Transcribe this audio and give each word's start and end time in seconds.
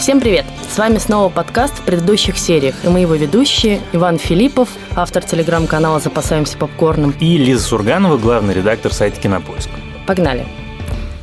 Всем 0.00 0.18
привет! 0.18 0.46
С 0.66 0.78
вами 0.78 0.96
снова 0.96 1.28
подкаст 1.28 1.74
в 1.74 1.82
предыдущих 1.82 2.38
сериях, 2.38 2.74
и 2.84 2.88
мы 2.88 3.00
его 3.00 3.16
ведущие 3.16 3.82
Иван 3.92 4.16
Филиппов, 4.16 4.70
автор 4.96 5.22
телеграм-канала 5.22 6.00
«Запасаемся 6.00 6.56
попкорном». 6.56 7.14
И 7.20 7.36
Лиза 7.36 7.62
Сурганова, 7.62 8.16
главный 8.16 8.54
редактор 8.54 8.94
сайта 8.94 9.20
«Кинопоиск». 9.20 9.68
Погнали! 10.06 10.46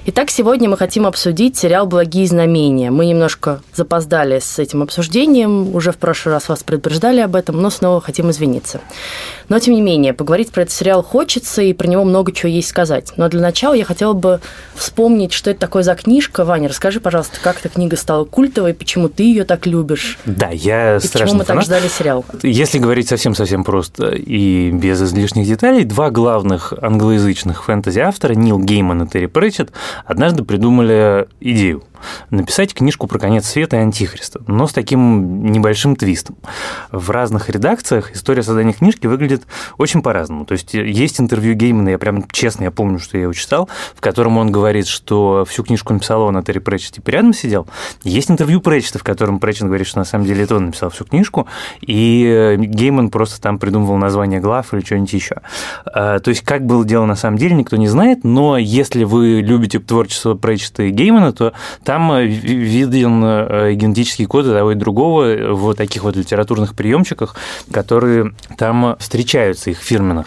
Итак, 0.09 0.29
сегодня 0.29 0.69
мы 0.69 0.77
хотим 0.77 1.05
обсудить 1.05 1.57
сериал 1.57 1.85
«Благие 1.85 2.25
знамения». 2.27 2.91
Мы 2.91 3.07
немножко 3.07 3.59
запоздали 3.75 4.39
с 4.39 4.57
этим 4.57 4.81
обсуждением, 4.81 5.75
уже 5.75 5.91
в 5.91 5.97
прошлый 5.97 6.33
раз 6.33 6.47
вас 6.47 6.63
предупреждали 6.63 7.19
об 7.19 7.35
этом, 7.35 7.61
но 7.61 7.69
снова 7.69 7.99
хотим 7.99 8.31
извиниться. 8.31 8.79
Но, 9.49 9.59
тем 9.59 9.73
не 9.73 9.81
менее, 9.81 10.13
поговорить 10.13 10.51
про 10.51 10.61
этот 10.61 10.73
сериал 10.73 11.03
хочется, 11.03 11.61
и 11.61 11.73
про 11.73 11.87
него 11.87 12.05
много 12.05 12.31
чего 12.31 12.47
есть 12.49 12.69
сказать. 12.69 13.11
Но 13.17 13.27
для 13.27 13.41
начала 13.41 13.73
я 13.73 13.83
хотела 13.83 14.13
бы 14.13 14.39
вспомнить, 14.75 15.33
что 15.33 15.51
это 15.51 15.59
такое 15.59 15.83
за 15.83 15.93
книжка. 15.95 16.45
Ваня, 16.45 16.69
расскажи, 16.69 17.01
пожалуйста, 17.01 17.39
как 17.43 17.59
эта 17.59 17.67
книга 17.67 17.97
стала 17.97 18.23
культовой, 18.23 18.73
почему 18.73 19.09
ты 19.09 19.23
ее 19.23 19.43
так 19.43 19.65
любишь? 19.67 20.19
Да, 20.25 20.51
я 20.51 20.95
и 20.95 20.99
страшно 21.01 21.25
почему 21.25 21.39
мы 21.39 21.43
фанат. 21.43 21.65
так 21.65 21.79
ждали 21.79 21.89
сериал? 21.89 22.25
Если 22.43 22.79
говорить 22.79 23.09
совсем-совсем 23.09 23.65
просто 23.65 24.11
и 24.11 24.71
без 24.71 25.01
излишних 25.01 25.45
деталей, 25.47 25.83
два 25.83 26.11
главных 26.11 26.73
англоязычных 26.81 27.65
фэнтези-автора, 27.65 28.35
Нил 28.35 28.57
Гейман 28.57 29.03
и 29.03 29.07
Терри 29.09 29.25
Претчетт, 29.25 29.71
однажды 30.05 30.43
придумали 30.43 31.27
идею 31.39 31.83
написать 32.29 32.73
книжку 32.73 33.07
про 33.07 33.19
конец 33.19 33.47
света 33.47 33.77
и 33.77 33.79
антихриста, 33.79 34.41
но 34.47 34.67
с 34.67 34.73
таким 34.73 35.51
небольшим 35.51 35.95
твистом. 35.95 36.37
В 36.91 37.09
разных 37.09 37.49
редакциях 37.49 38.11
история 38.13 38.43
создания 38.43 38.73
книжки 38.73 39.07
выглядит 39.07 39.45
очень 39.77 40.01
по-разному. 40.01 40.45
То 40.45 40.53
есть 40.53 40.73
есть 40.73 41.19
интервью 41.19 41.55
Геймана, 41.55 41.89
я 41.89 41.97
прям 41.97 42.27
честно, 42.31 42.65
я 42.65 42.71
помню, 42.71 42.99
что 42.99 43.17
я 43.17 43.23
его 43.23 43.33
читал, 43.33 43.69
в 43.95 44.01
котором 44.01 44.37
он 44.37 44.51
говорит, 44.51 44.87
что 44.87 45.45
всю 45.47 45.63
книжку 45.63 45.93
написал 45.93 46.23
он, 46.23 46.37
а 46.37 46.43
Терри 46.43 46.59
Претчетт 46.59 46.95
типа 46.95 47.09
рядом 47.09 47.33
сидел. 47.33 47.67
Есть 48.03 48.31
интервью 48.31 48.61
Претчетта, 48.61 48.99
в 48.99 49.03
котором 49.03 49.39
Претчетт 49.39 49.67
говорит, 49.67 49.87
что 49.87 49.99
на 49.99 50.05
самом 50.05 50.25
деле 50.25 50.43
это 50.43 50.55
он 50.55 50.67
написал 50.67 50.89
всю 50.89 51.05
книжку, 51.05 51.47
и 51.81 52.55
Гейман 52.57 53.09
просто 53.09 53.41
там 53.41 53.59
придумывал 53.59 53.97
название 53.97 54.39
глав 54.39 54.73
или 54.73 54.81
что-нибудь 54.81 55.13
еще. 55.13 55.41
А, 55.85 56.19
То 56.19 56.29
есть 56.29 56.41
как 56.41 56.65
было 56.65 56.85
дело 56.85 57.05
на 57.05 57.15
самом 57.15 57.37
деле, 57.37 57.55
никто 57.55 57.77
не 57.77 57.87
знает, 57.87 58.23
но 58.23 58.57
если 58.57 59.03
вы 59.03 59.41
любите 59.41 59.79
творчество 59.79 60.35
Претчетта 60.35 60.83
и 60.83 60.91
Геймана, 60.91 61.33
то 61.33 61.53
там 61.87 62.11
э, 62.11 62.27
ви- 62.27 62.55
виден 62.89 63.23
э, 63.23 63.73
генетический 63.75 64.25
код 64.25 64.45
того 64.45 64.71
и 64.71 64.75
другого 64.75 65.55
в 65.55 65.73
таких 65.73 66.03
вот 66.03 66.17
литературных 66.17 66.73
приемчиках, 66.75 67.35
которые 67.71 68.31
там 68.57 68.97
встречаются, 68.99 69.69
их 69.69 69.77
фирменных. 69.77 70.25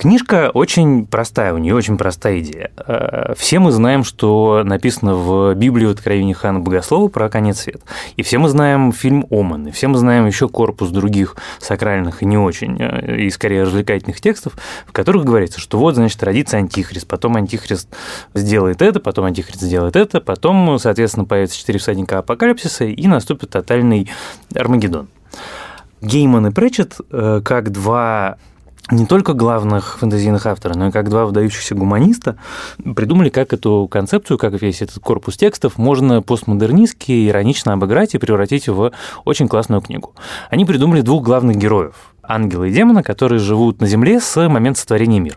Книжка 0.00 0.50
очень 0.54 1.06
простая, 1.06 1.52
у 1.52 1.58
нее 1.58 1.74
очень 1.74 1.98
простая 1.98 2.40
идея. 2.40 2.70
Э, 2.86 3.34
Все 3.36 3.58
мы 3.58 3.70
знаем, 3.70 4.02
что 4.02 4.62
написано 4.64 5.14
в 5.14 5.52
Библии 5.54 5.84
в 5.84 5.90
Откровении 5.90 6.32
Хана 6.32 6.58
Богослова 6.58 7.08
про 7.08 7.28
конец 7.28 7.60
света. 7.60 7.80
И 8.16 8.22
все 8.22 8.38
мы 8.38 8.48
знаем 8.48 8.92
фильм 8.92 9.26
«Оман», 9.28 9.66
и 9.66 9.70
все 9.72 9.88
мы 9.88 9.98
знаем 9.98 10.26
еще 10.26 10.48
корпус 10.48 10.88
других 10.88 11.36
сакральных 11.58 12.22
и 12.22 12.24
не 12.24 12.38
очень, 12.38 12.78
э, 12.80 13.24
и 13.24 13.28
скорее 13.28 13.64
развлекательных 13.64 14.22
текстов, 14.22 14.54
в 14.86 14.92
которых 14.92 15.26
говорится, 15.26 15.60
что 15.60 15.76
вот, 15.76 15.96
значит, 15.96 16.22
родится 16.22 16.56
антихрист, 16.56 17.06
потом 17.06 17.36
антихрист 17.36 17.94
сделает 18.32 18.80
это, 18.80 19.00
потом 19.00 19.26
антихрист 19.26 19.60
сделает 19.60 19.96
это, 19.96 20.22
потом, 20.22 20.78
соответственно, 20.78 21.26
появятся 21.26 21.58
четыре 21.58 21.78
всадника 21.78 22.20
апокалипсиса, 22.20 22.86
и 22.86 23.06
наступит 23.06 23.50
тотальный 23.50 24.10
Армагеддон. 24.54 25.08
Гейман 26.00 26.46
и 26.46 26.50
Претчетт, 26.52 26.96
э, 27.10 27.42
как 27.44 27.70
два 27.70 28.38
не 28.90 29.06
только 29.06 29.34
главных 29.34 29.98
фэнтезийных 29.98 30.46
автора, 30.46 30.74
но 30.74 30.88
и 30.88 30.90
как 30.90 31.08
два 31.08 31.26
выдающихся 31.26 31.74
гуманиста 31.74 32.36
придумали, 32.96 33.28
как 33.28 33.52
эту 33.52 33.88
концепцию, 33.90 34.38
как 34.38 34.60
весь 34.60 34.82
этот 34.82 34.98
корпус 35.02 35.36
текстов 35.36 35.78
можно 35.78 36.22
постмодернистски, 36.22 37.28
иронично 37.28 37.72
обыграть 37.72 38.14
и 38.14 38.18
превратить 38.18 38.68
в 38.68 38.92
очень 39.24 39.48
классную 39.48 39.80
книгу. 39.80 40.14
Они 40.48 40.64
придумали 40.64 41.00
двух 41.00 41.22
главных 41.22 41.56
героев– 41.56 41.94
ангела 42.30 42.64
и 42.64 42.72
демона, 42.72 43.02
которые 43.02 43.38
живут 43.38 43.80
на 43.80 43.86
Земле 43.86 44.20
с 44.20 44.48
момента 44.48 44.80
сотворения 44.80 45.20
мира. 45.20 45.36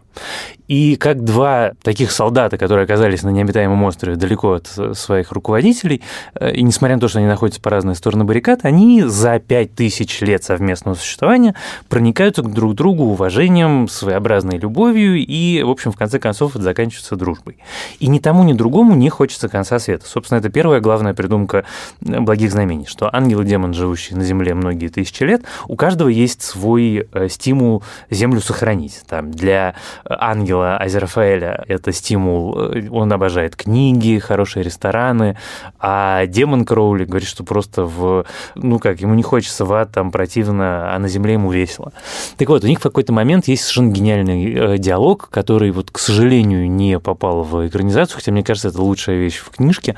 И 0.67 0.95
как 0.95 1.23
два 1.23 1.73
таких 1.81 2.11
солдата, 2.11 2.57
которые 2.57 2.85
оказались 2.85 3.23
на 3.23 3.29
необитаемом 3.29 3.83
острове 3.83 4.15
далеко 4.15 4.53
от 4.53 4.97
своих 4.97 5.31
руководителей, 5.31 6.01
э, 6.35 6.53
и 6.53 6.63
несмотря 6.63 6.95
на 6.95 7.01
то, 7.01 7.07
что 7.07 7.19
они 7.19 7.27
находятся 7.27 7.61
по 7.61 7.69
разные 7.69 7.95
стороны 7.95 8.23
баррикад, 8.23 8.61
они 8.63 9.03
за 9.03 9.39
пять 9.39 9.75
тысяч 9.75 10.21
лет 10.21 10.43
совместного 10.43 10.95
существования 10.95 11.55
проникаются 11.89 12.41
к 12.41 12.51
друг 12.51 12.75
другу 12.75 13.03
уважением, 13.03 13.87
своеобразной 13.87 14.57
любовью, 14.57 15.17
и, 15.17 15.61
в 15.63 15.69
общем, 15.69 15.91
в 15.91 15.97
конце 15.97 16.19
концов, 16.19 16.55
это 16.55 16.63
заканчивается 16.63 17.15
дружбой. 17.15 17.57
И 17.99 18.07
ни 18.07 18.19
тому, 18.19 18.43
ни 18.43 18.53
другому 18.53 18.95
не 18.95 19.09
хочется 19.09 19.49
конца 19.49 19.79
света. 19.79 20.07
Собственно, 20.07 20.39
это 20.39 20.49
первая 20.49 20.79
главная 20.79 21.13
придумка 21.13 21.65
благих 22.01 22.51
знамений, 22.51 22.85
что 22.85 23.09
ангел 23.13 23.41
и 23.41 23.45
демон, 23.45 23.73
живущие 23.73 24.17
на 24.17 24.23
Земле 24.23 24.53
многие 24.53 24.87
тысячи 24.87 25.23
лет, 25.23 25.43
у 25.67 25.75
каждого 25.75 26.07
есть 26.07 26.41
свой 26.41 27.07
э, 27.11 27.27
стимул 27.29 27.83
Землю 28.09 28.41
сохранить. 28.41 29.01
Там 29.07 29.31
для 29.31 29.75
ангела 30.05 30.77
Азерафаэля 30.77 31.63
это 31.67 31.91
стимул, 31.91 32.57
он 32.91 33.11
обожает 33.11 33.55
книги, 33.55 34.19
хорошие 34.19 34.63
рестораны, 34.63 35.37
а 35.79 36.25
демон 36.25 36.65
Кроули 36.65 37.05
говорит, 37.05 37.27
что 37.27 37.43
просто 37.43 37.83
в, 37.83 38.25
ну 38.55 38.79
как, 38.79 39.01
ему 39.01 39.13
не 39.13 39.23
хочется 39.23 39.65
в 39.65 39.73
ад, 39.73 39.91
там 39.91 40.11
противно, 40.11 40.93
а 40.93 40.99
на 40.99 41.07
земле 41.07 41.33
ему 41.33 41.51
весело. 41.51 41.93
Так 42.37 42.49
вот, 42.49 42.63
у 42.63 42.67
них 42.67 42.79
в 42.79 42.83
какой-то 42.83 43.13
момент 43.13 43.47
есть 43.47 43.63
совершенно 43.63 43.91
гениальный 43.91 44.53
э, 44.53 44.77
диалог, 44.77 45.29
который 45.29 45.71
вот, 45.71 45.91
к 45.91 45.99
сожалению, 45.99 46.69
не 46.69 46.99
попал 46.99 47.43
в 47.43 47.67
экранизацию, 47.67 48.17
хотя 48.17 48.31
мне 48.31 48.43
кажется, 48.43 48.69
это 48.69 48.81
лучшая 48.81 49.17
вещь 49.17 49.37
в 49.37 49.49
книжке, 49.49 49.95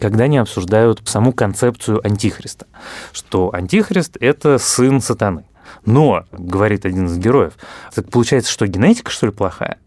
когда 0.00 0.24
они 0.24 0.38
обсуждают 0.38 1.00
саму 1.04 1.32
концепцию 1.32 2.04
антихриста, 2.04 2.66
что 3.12 3.50
антихрист– 3.52 4.16
это 4.20 4.58
сын 4.58 5.00
сатаны. 5.00 5.44
Но, 5.84 6.24
говорит 6.32 6.86
один 6.86 7.06
из 7.06 7.18
героев, 7.18 7.54
так 7.94 8.10
получается, 8.10 8.50
что 8.50 8.66
генетика, 8.66 9.10
что 9.10 9.26
ли, 9.26 9.32
плохая? 9.32 9.78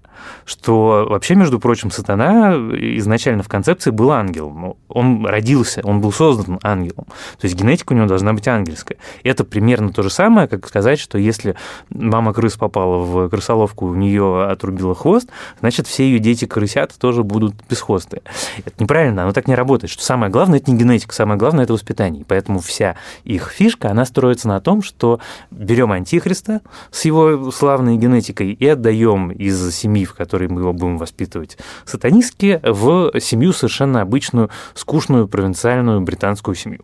Что 0.45 1.05
вообще, 1.09 1.35
между 1.35 1.59
прочим, 1.59 1.91
сатана 1.91 2.53
изначально 2.97 3.43
в 3.43 3.49
концепции 3.49 3.91
был 3.91 4.11
ангелом. 4.11 4.75
Он 4.87 5.25
родился, 5.25 5.81
он 5.83 6.01
был 6.01 6.11
создан 6.11 6.59
ангелом. 6.63 7.05
То 7.39 7.45
есть 7.45 7.55
генетика 7.55 7.93
у 7.93 7.95
него 7.95 8.07
должна 8.07 8.33
быть 8.33 8.47
ангельская. 8.47 8.97
Это 9.23 9.43
примерно 9.43 9.91
то 9.91 10.03
же 10.03 10.09
самое, 10.09 10.47
как 10.47 10.67
сказать, 10.67 10.99
что 10.99 11.17
если 11.17 11.55
мама 11.89 12.33
крыс 12.33 12.55
попала 12.55 12.97
в 12.97 13.29
крысоловку, 13.29 13.87
у 13.87 13.95
нее 13.95 14.45
отрубила 14.45 14.95
хвост, 14.95 15.29
значит, 15.59 15.87
все 15.87 16.03
ее 16.03 16.19
дети 16.19 16.45
крысята 16.45 16.97
тоже 16.99 17.23
будут 17.23 17.55
бесхвостые. 17.69 18.21
Это 18.65 18.83
неправильно, 18.83 19.23
оно 19.23 19.33
так 19.33 19.47
не 19.47 19.55
работает. 19.55 19.91
Что 19.91 20.03
самое 20.03 20.31
главное, 20.31 20.59
это 20.59 20.71
не 20.71 20.77
генетика, 20.77 21.13
самое 21.13 21.37
главное, 21.37 21.63
это 21.63 21.73
воспитание. 21.73 22.25
Поэтому 22.27 22.59
вся 22.59 22.95
их 23.23 23.51
фишка, 23.51 23.91
она 23.91 24.05
строится 24.05 24.47
на 24.47 24.59
том, 24.61 24.81
что 24.81 25.19
берем 25.51 25.91
антихриста 25.91 26.61
с 26.91 27.05
его 27.05 27.51
славной 27.51 27.97
генетикой 27.97 28.53
и 28.53 28.67
отдаем 28.67 29.31
из 29.31 29.75
семьи, 29.75 30.05
в 30.07 30.13
которой 30.13 30.47
мы 30.47 30.61
его 30.61 30.73
будем 30.73 30.97
воспитывать 30.97 31.57
сатанистки, 31.85 32.59
в 32.63 33.11
семью 33.19 33.53
совершенно 33.53 34.01
обычную, 34.01 34.49
скучную, 34.73 35.27
провинциальную 35.27 36.01
британскую 36.01 36.55
семью. 36.55 36.81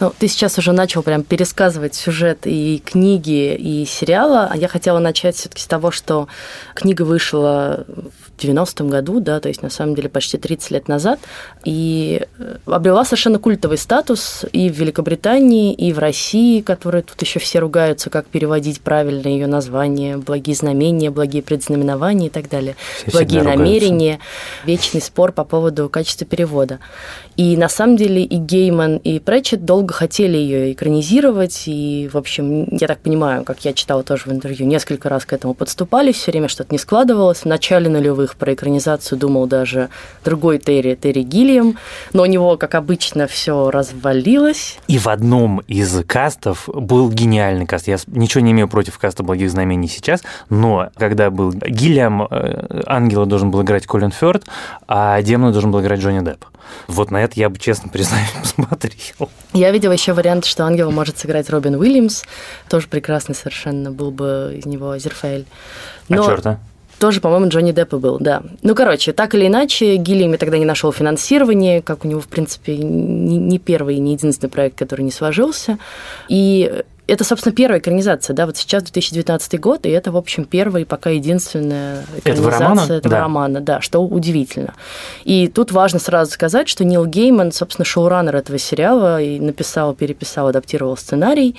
Ну, 0.00 0.12
ты 0.18 0.28
сейчас 0.28 0.58
уже 0.58 0.72
начал 0.72 1.02
прям 1.02 1.22
пересказывать 1.22 1.94
сюжет 1.94 2.40
и 2.44 2.82
книги, 2.84 3.54
и 3.54 3.84
сериала, 3.84 4.48
а 4.50 4.56
я 4.56 4.66
хотела 4.66 4.98
начать 4.98 5.36
все-таки 5.36 5.62
с 5.62 5.66
того, 5.66 5.90
что 5.90 6.26
книга 6.74 7.02
вышла 7.02 7.86
90-м 8.40 8.88
году, 8.88 9.20
да, 9.20 9.40
то 9.40 9.48
есть 9.48 9.62
на 9.62 9.70
самом 9.70 9.94
деле 9.94 10.08
почти 10.08 10.38
30 10.38 10.70
лет 10.70 10.88
назад, 10.88 11.20
и 11.64 12.26
обрела 12.66 13.04
совершенно 13.04 13.38
культовый 13.38 13.78
статус 13.78 14.44
и 14.52 14.68
в 14.70 14.78
Великобритании, 14.78 15.72
и 15.72 15.92
в 15.92 15.98
России, 15.98 16.60
которые 16.60 17.02
тут 17.02 17.20
еще 17.22 17.38
все 17.38 17.58
ругаются, 17.58 18.10
как 18.10 18.26
переводить 18.26 18.80
правильно 18.80 19.28
ее 19.28 19.46
название, 19.46 20.16
благие 20.16 20.56
знамения, 20.56 21.10
благие 21.10 21.42
предзнаменования 21.42 22.28
и 22.28 22.30
так 22.30 22.48
далее, 22.48 22.76
Все 23.02 23.10
благие 23.10 23.42
намерения, 23.42 24.20
вечный 24.64 25.00
спор 25.00 25.32
по 25.32 25.44
поводу 25.44 25.88
качества 25.88 26.26
перевода. 26.26 26.78
И 27.36 27.56
на 27.56 27.68
самом 27.68 27.96
деле 27.96 28.22
и 28.22 28.36
Гейман, 28.36 28.98
и 28.98 29.18
Претчетт 29.18 29.64
долго 29.64 29.94
хотели 29.94 30.36
ее 30.36 30.72
экранизировать, 30.72 31.62
и, 31.66 32.10
в 32.12 32.16
общем, 32.16 32.68
я 32.76 32.86
так 32.86 32.98
понимаю, 32.98 33.44
как 33.44 33.64
я 33.64 33.72
читала 33.72 34.02
тоже 34.02 34.24
в 34.26 34.32
интервью, 34.32 34.66
несколько 34.66 35.08
раз 35.08 35.24
к 35.24 35.32
этому 35.32 35.54
подступали, 35.54 36.12
все 36.12 36.32
время 36.32 36.48
что-то 36.48 36.72
не 36.72 36.78
складывалось. 36.78 37.38
В 37.38 37.44
начале 37.46 37.88
нулевых 37.88 38.29
про 38.36 38.54
экранизацию 38.54 39.18
думал 39.18 39.46
даже 39.46 39.88
другой 40.24 40.58
Терри, 40.58 40.94
Терри 40.94 41.22
Гиллиам, 41.22 41.78
но 42.12 42.22
у 42.22 42.26
него, 42.26 42.56
как 42.56 42.74
обычно, 42.74 43.26
все 43.26 43.70
развалилось. 43.70 44.78
И 44.88 44.98
в 44.98 45.08
одном 45.08 45.60
из 45.66 46.04
кастов 46.06 46.68
был 46.68 47.10
гениальный 47.10 47.66
каст. 47.66 47.88
Я 47.88 47.98
ничего 48.06 48.42
не 48.42 48.52
имею 48.52 48.68
против 48.68 48.98
каста 48.98 49.22
«Благих 49.22 49.50
знамений» 49.50 49.88
сейчас, 49.88 50.22
но 50.48 50.90
когда 50.96 51.30
был 51.30 51.52
Гиллиам, 51.52 52.26
э, 52.30 52.82
ангела 52.86 53.26
должен 53.26 53.50
был 53.50 53.62
играть 53.62 53.86
Колин 53.86 54.10
Фёрд, 54.10 54.44
а 54.88 55.20
демона 55.22 55.52
должен 55.52 55.70
был 55.70 55.80
играть 55.80 56.00
Джонни 56.00 56.24
Депп. 56.24 56.44
Вот 56.86 57.10
на 57.10 57.22
это 57.22 57.38
я 57.38 57.48
бы, 57.48 57.58
честно 57.58 57.88
признаюсь, 57.88 58.28
смотрел. 58.44 59.30
Я 59.52 59.70
видела 59.70 59.92
еще 59.92 60.12
вариант, 60.12 60.44
что 60.44 60.64
ангела 60.64 60.90
может 60.90 61.18
сыграть 61.18 61.50
Робин 61.50 61.74
Уильямс. 61.76 62.24
Тоже 62.68 62.88
прекрасный 62.88 63.34
совершенно 63.34 63.90
был 63.90 64.10
бы 64.10 64.54
из 64.56 64.66
него 64.66 64.90
Азерфаэль. 64.90 65.46
А 66.08 66.14
черта? 66.14 66.58
Тоже, 67.00 67.22
по-моему, 67.22 67.48
Джонни 67.48 67.72
Деппа 67.72 67.98
был, 67.98 68.18
да. 68.20 68.42
Ну, 68.62 68.74
короче, 68.74 69.12
так 69.12 69.34
или 69.34 69.46
иначе, 69.46 69.96
Гиллиами 69.96 70.36
тогда 70.36 70.58
не 70.58 70.66
нашел 70.66 70.92
финансирования, 70.92 71.80
как 71.80 72.04
у 72.04 72.08
него, 72.08 72.20
в 72.20 72.28
принципе, 72.28 72.76
не 72.76 73.58
первый 73.58 73.96
и 73.96 74.00
не 74.00 74.12
единственный 74.12 74.50
проект, 74.50 74.78
который 74.78 75.00
не 75.00 75.10
сложился. 75.10 75.78
И 76.28 76.82
это, 77.06 77.24
собственно, 77.24 77.54
первая 77.54 77.80
экранизация, 77.80 78.34
да, 78.34 78.46
вот 78.46 78.56
сейчас 78.56 78.82
2019 78.84 79.58
год, 79.58 79.84
и 79.84 79.88
это, 79.88 80.12
в 80.12 80.16
общем, 80.16 80.44
первая 80.44 80.82
и 80.82 80.86
пока 80.86 81.10
единственная 81.10 82.04
экранизация 82.18 82.28
этого 82.28 82.50
романа, 82.50 82.80
этого 82.92 83.10
да. 83.10 83.20
романа 83.20 83.60
да, 83.60 83.80
что 83.80 84.00
удивительно. 84.00 84.74
И 85.24 85.48
тут 85.48 85.72
важно 85.72 85.98
сразу 85.98 86.30
сказать, 86.30 86.68
что 86.68 86.84
Нил 86.84 87.06
Гейман, 87.06 87.50
собственно, 87.50 87.84
шоураннер 87.84 88.36
этого 88.36 88.58
сериала, 88.58 89.20
и 89.20 89.40
написал, 89.40 89.94
переписал, 89.94 90.48
адаптировал 90.48 90.96
сценарий, 90.96 91.56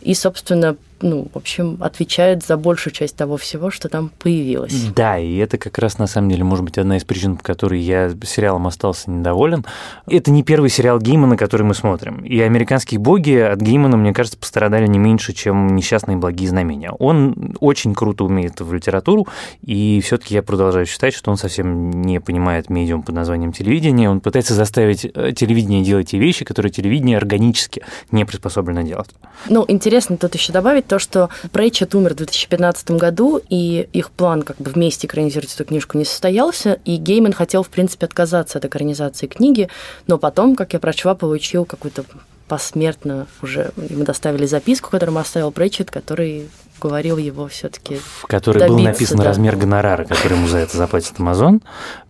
и, 0.00 0.14
собственно, 0.14 0.76
ну, 1.04 1.28
в 1.32 1.36
общем, 1.36 1.76
отвечает 1.80 2.42
за 2.42 2.56
большую 2.56 2.94
часть 2.94 3.14
того 3.14 3.36
всего, 3.36 3.70
что 3.70 3.90
там 3.90 4.10
появилось. 4.18 4.86
Да, 4.96 5.18
и 5.18 5.36
это 5.36 5.58
как 5.58 5.78
раз 5.78 5.98
на 5.98 6.06
самом 6.06 6.30
деле 6.30 6.44
может 6.44 6.64
быть 6.64 6.78
одна 6.78 6.96
из 6.96 7.04
причин, 7.04 7.36
по 7.36 7.42
которой 7.42 7.78
я 7.78 8.10
сериалом 8.24 8.66
остался 8.66 9.10
недоволен. 9.10 9.66
Это 10.06 10.30
не 10.30 10.42
первый 10.42 10.70
сериал 10.70 10.98
Геймана, 10.98 11.36
который 11.36 11.64
мы 11.64 11.74
смотрим. 11.74 12.24
И 12.24 12.40
американские 12.40 12.98
боги 12.98 13.36
от 13.36 13.60
Геймана, 13.60 13.98
мне 13.98 14.14
кажется, 14.14 14.38
пострадали 14.38 14.86
не 14.86 14.98
меньше, 14.98 15.34
чем 15.34 15.76
несчастные 15.76 16.16
благие 16.16 16.48
знамения. 16.48 16.90
Он 16.92 17.54
очень 17.60 17.94
круто 17.94 18.24
умеет 18.24 18.62
в 18.62 18.72
литературу, 18.72 19.28
и 19.60 20.00
все-таки 20.02 20.34
я 20.34 20.42
продолжаю 20.42 20.86
считать, 20.86 21.12
что 21.12 21.30
он 21.30 21.36
совсем 21.36 21.90
не 21.90 22.18
понимает 22.18 22.70
медиум 22.70 23.02
под 23.02 23.14
названием 23.14 23.52
телевидение. 23.52 24.08
Он 24.08 24.20
пытается 24.22 24.54
заставить 24.54 25.04
э, 25.04 25.32
телевидение 25.36 25.84
делать 25.84 26.12
те 26.12 26.18
вещи, 26.18 26.46
которые 26.46 26.72
телевидение 26.72 27.18
органически 27.18 27.82
не 28.10 28.24
приспособлено 28.24 28.80
делать. 28.80 29.10
Ну, 29.50 29.66
интересно 29.68 30.16
тут 30.16 30.34
еще 30.34 30.50
добавить 30.50 30.86
то, 30.94 30.98
что 31.00 31.28
Прейчет 31.50 31.96
умер 31.96 32.12
в 32.12 32.16
2015 32.18 32.92
году, 32.92 33.40
и 33.48 33.88
их 33.92 34.12
план 34.12 34.42
как 34.42 34.56
бы 34.58 34.70
вместе 34.70 35.08
экранизировать 35.08 35.52
эту 35.52 35.64
книжку 35.64 35.98
не 35.98 36.04
состоялся, 36.04 36.78
и 36.84 36.96
Гейман 36.96 37.32
хотел, 37.32 37.64
в 37.64 37.68
принципе, 37.68 38.06
отказаться 38.06 38.58
от 38.58 38.64
экранизации 38.64 39.26
книги, 39.26 39.68
но 40.06 40.18
потом, 40.18 40.54
как 40.54 40.72
я 40.72 40.78
прочла, 40.78 41.16
получил 41.16 41.64
какую-то 41.64 42.04
посмертно 42.46 43.26
уже 43.42 43.72
ему 43.90 44.04
доставили 44.04 44.46
записку, 44.46 44.90
которую 44.90 45.18
оставил 45.18 45.50
Прэтчет, 45.50 45.90
который 45.90 46.48
уговорил 46.84 47.16
его 47.16 47.48
все-таки 47.48 47.96
В 47.96 48.26
которой 48.26 48.68
был 48.68 48.78
написан 48.78 49.18
да. 49.18 49.24
размер 49.24 49.56
гонорара, 49.56 50.04
который 50.04 50.36
ему 50.36 50.46
за 50.46 50.58
это 50.58 50.76
заплатит 50.76 51.14
Amazon, 51.18 51.62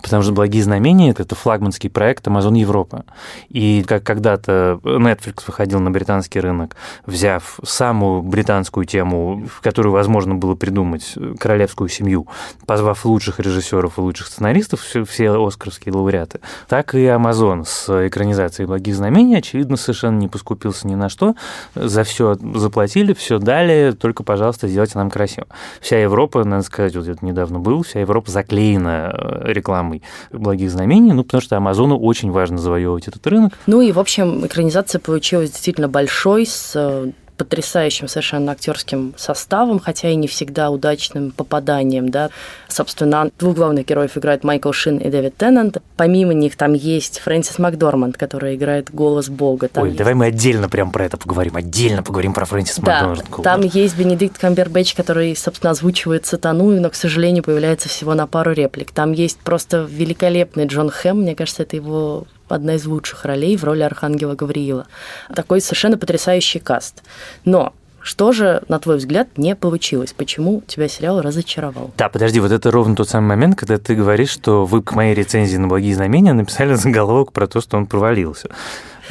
потому 0.03 0.23
что 0.23 0.33
«Благие 0.33 0.65
знамения»— 0.65 1.11
это 1.17 1.35
флагманский 1.35 1.89
проект 1.89 2.27
Amazon 2.27 2.59
Европа. 2.59 3.05
И 3.49 3.85
как 3.87 4.03
когда-то 4.03 4.81
Netflix 4.83 5.45
выходил 5.47 5.79
на 5.81 5.91
британский 5.91 6.41
рынок, 6.41 6.77
взяв 7.07 7.61
самую 7.65 8.23
британскую 8.23 8.85
тему, 8.85 9.47
в 9.47 9.61
которую 9.61 9.93
возможно 9.93 10.35
было 10.35 10.57
придумать 10.57 11.15
королевскую 11.39 11.89
семью, 11.89 12.27
позвав 12.67 13.05
лучших 13.05 13.39
режиссеров 13.39 13.99
и 13.99 14.01
лучших 14.01 14.27
сценаристов, 14.27 14.81
все, 14.81 15.05
все 15.05 15.31
оскаровские 15.47 15.95
лауреаты, 15.95 16.41
так 16.69 16.95
и 16.95 17.05
Amazon 17.05 17.65
с 17.65 18.09
экранизацией 18.09 18.67
«Благих 18.67 18.97
знамений», 18.97 19.37
очевидно, 19.37 19.77
совершенно 19.77 20.19
не 20.19 20.29
поскупился 20.29 20.89
ни 20.89 20.95
на 20.95 21.09
что, 21.09 21.37
за 21.75 22.03
все 22.03 22.35
заплатили, 22.55 23.13
все 23.13 23.39
дали, 23.39 23.93
только, 23.93 24.25
пожалуйста, 24.25 24.64
пожалуйста, 24.65 24.69
сделайте 24.69 24.99
нам 24.99 25.11
красиво. 25.11 25.47
Вся 25.81 25.99
Европа, 26.01 26.45
надо 26.45 26.63
сказать, 26.63 26.97
вот 26.97 27.09
это 27.09 27.25
недавно 27.25 27.59
был, 27.59 27.83
вся 27.83 28.01
Европа 28.01 28.31
заклеена 28.31 29.13
э, 29.13 29.53
рекламой 29.53 30.03
благих 30.33 30.71
знамений, 30.71 31.13
ну, 31.13 31.25
потому 31.25 31.41
что 31.41 31.57
Амазону 31.57 31.99
очень 31.99 32.31
важно 32.31 32.59
завоевывать 32.59 33.09
этот 33.09 33.27
рынок. 33.27 33.53
Ну 33.67 33.81
и, 33.81 33.93
в 33.93 33.99
общем, 33.99 34.47
экранизация 34.47 34.99
получилась 34.99 35.51
действительно 35.51 35.89
большой, 35.89 36.47
с 36.47 36.73
э, 36.75 37.11
потрясающим 37.37 38.09
совершенно 38.09 38.53
актерским 38.53 39.15
составом, 39.17 39.79
хотя 39.79 40.09
и 40.11 40.15
не 40.15 40.29
всегда 40.29 40.71
удачным 40.71 41.31
попаданием. 41.31 42.09
Да. 42.09 42.31
Собственно, 42.69 43.31
двух 43.39 43.57
главных 43.57 43.87
героев 43.87 44.17
играют 44.17 44.45
Майкл 44.45 44.73
Шин 44.73 44.99
и 44.99 45.11
Дэвид 45.11 45.37
Теннант. 45.37 45.79
Помимо 45.97 46.33
них 46.33 46.57
там 46.57 46.75
есть 46.75 47.21
Фрэнсис 47.21 47.59
Макдорманд, 47.59 48.17
который 48.17 48.55
играет 48.55 48.93
голос 48.93 49.29
Бога. 49.29 49.69
Там 49.69 49.85
Ой, 49.85 49.89
есть... 49.91 49.99
давай 49.99 50.15
мы 50.15 50.27
отдельно 50.27 50.69
прям 50.69 50.91
про 50.91 51.05
это 51.05 51.17
поговорим, 51.17 51.57
отдельно 51.57 52.03
поговорим 52.03 52.33
про 52.33 52.45
Фрэнсис 52.45 52.79
да, 52.79 53.07
Макдорманд. 53.07 53.43
Там 53.43 53.63
есть 53.63 53.97
Бенедикт 53.97 54.39
Камбербэтч, 54.39 54.95
который, 54.95 55.35
собственно, 55.37 55.71
озвучивает 55.71 56.27
сатану, 56.27 56.71
но, 56.81 56.91
к 56.91 56.95
сожалению, 56.95 57.43
появляется 57.43 57.89
всего 57.89 58.15
на 58.15 58.27
пару 58.27 58.53
реплик. 58.53 58.91
Там 58.93 59.13
есть 59.13 59.39
просто 59.39 59.87
великолепный 59.89 60.67
Джон 60.67 60.91
Хэм, 60.91 61.21
мне 61.21 61.35
кажется, 61.35 61.63
это 61.63 61.77
его 61.77 62.27
одна 62.49 62.75
из 62.75 62.87
лучших 62.87 63.25
ролей 63.25 63.57
в 63.57 63.65
роли 63.65 63.83
Архангела 63.83 64.35
Гавриила. 64.35 64.87
Такой 65.35 65.61
совершенно 65.61 65.99
потрясающий 65.99 66.59
каст. 66.59 67.03
Но 67.45 67.73
что 68.05 68.33
же, 68.33 68.63
на 68.69 68.79
твой 68.79 68.99
взгляд, 68.99 69.29
не 69.39 69.57
получилось? 69.57 70.13
Почему 70.13 70.63
тебя 70.67 70.89
сериал 70.89 71.23
разочаровал? 71.23 71.91
Да, 71.97 72.11
подожди, 72.11 72.39
вот 72.39 72.53
это 72.53 72.71
ровно 72.71 72.95
тот 72.95 73.09
самый 73.09 73.29
момент, 73.29 73.57
когда 73.57 73.79
ты 73.79 73.95
говоришь, 73.95 74.29
что 74.29 74.67
вы 74.67 74.83
к 74.83 74.93
моей 74.93 75.15
рецензии 75.15 75.57
на 75.57 75.69
«Благие 75.69 75.95
знамения» 75.95 76.35
написали 76.35 76.75
заголовок 76.75 77.33
про 77.33 77.47
то, 77.47 77.63
что 77.63 77.79
он 77.79 77.87
провалился. 77.87 78.51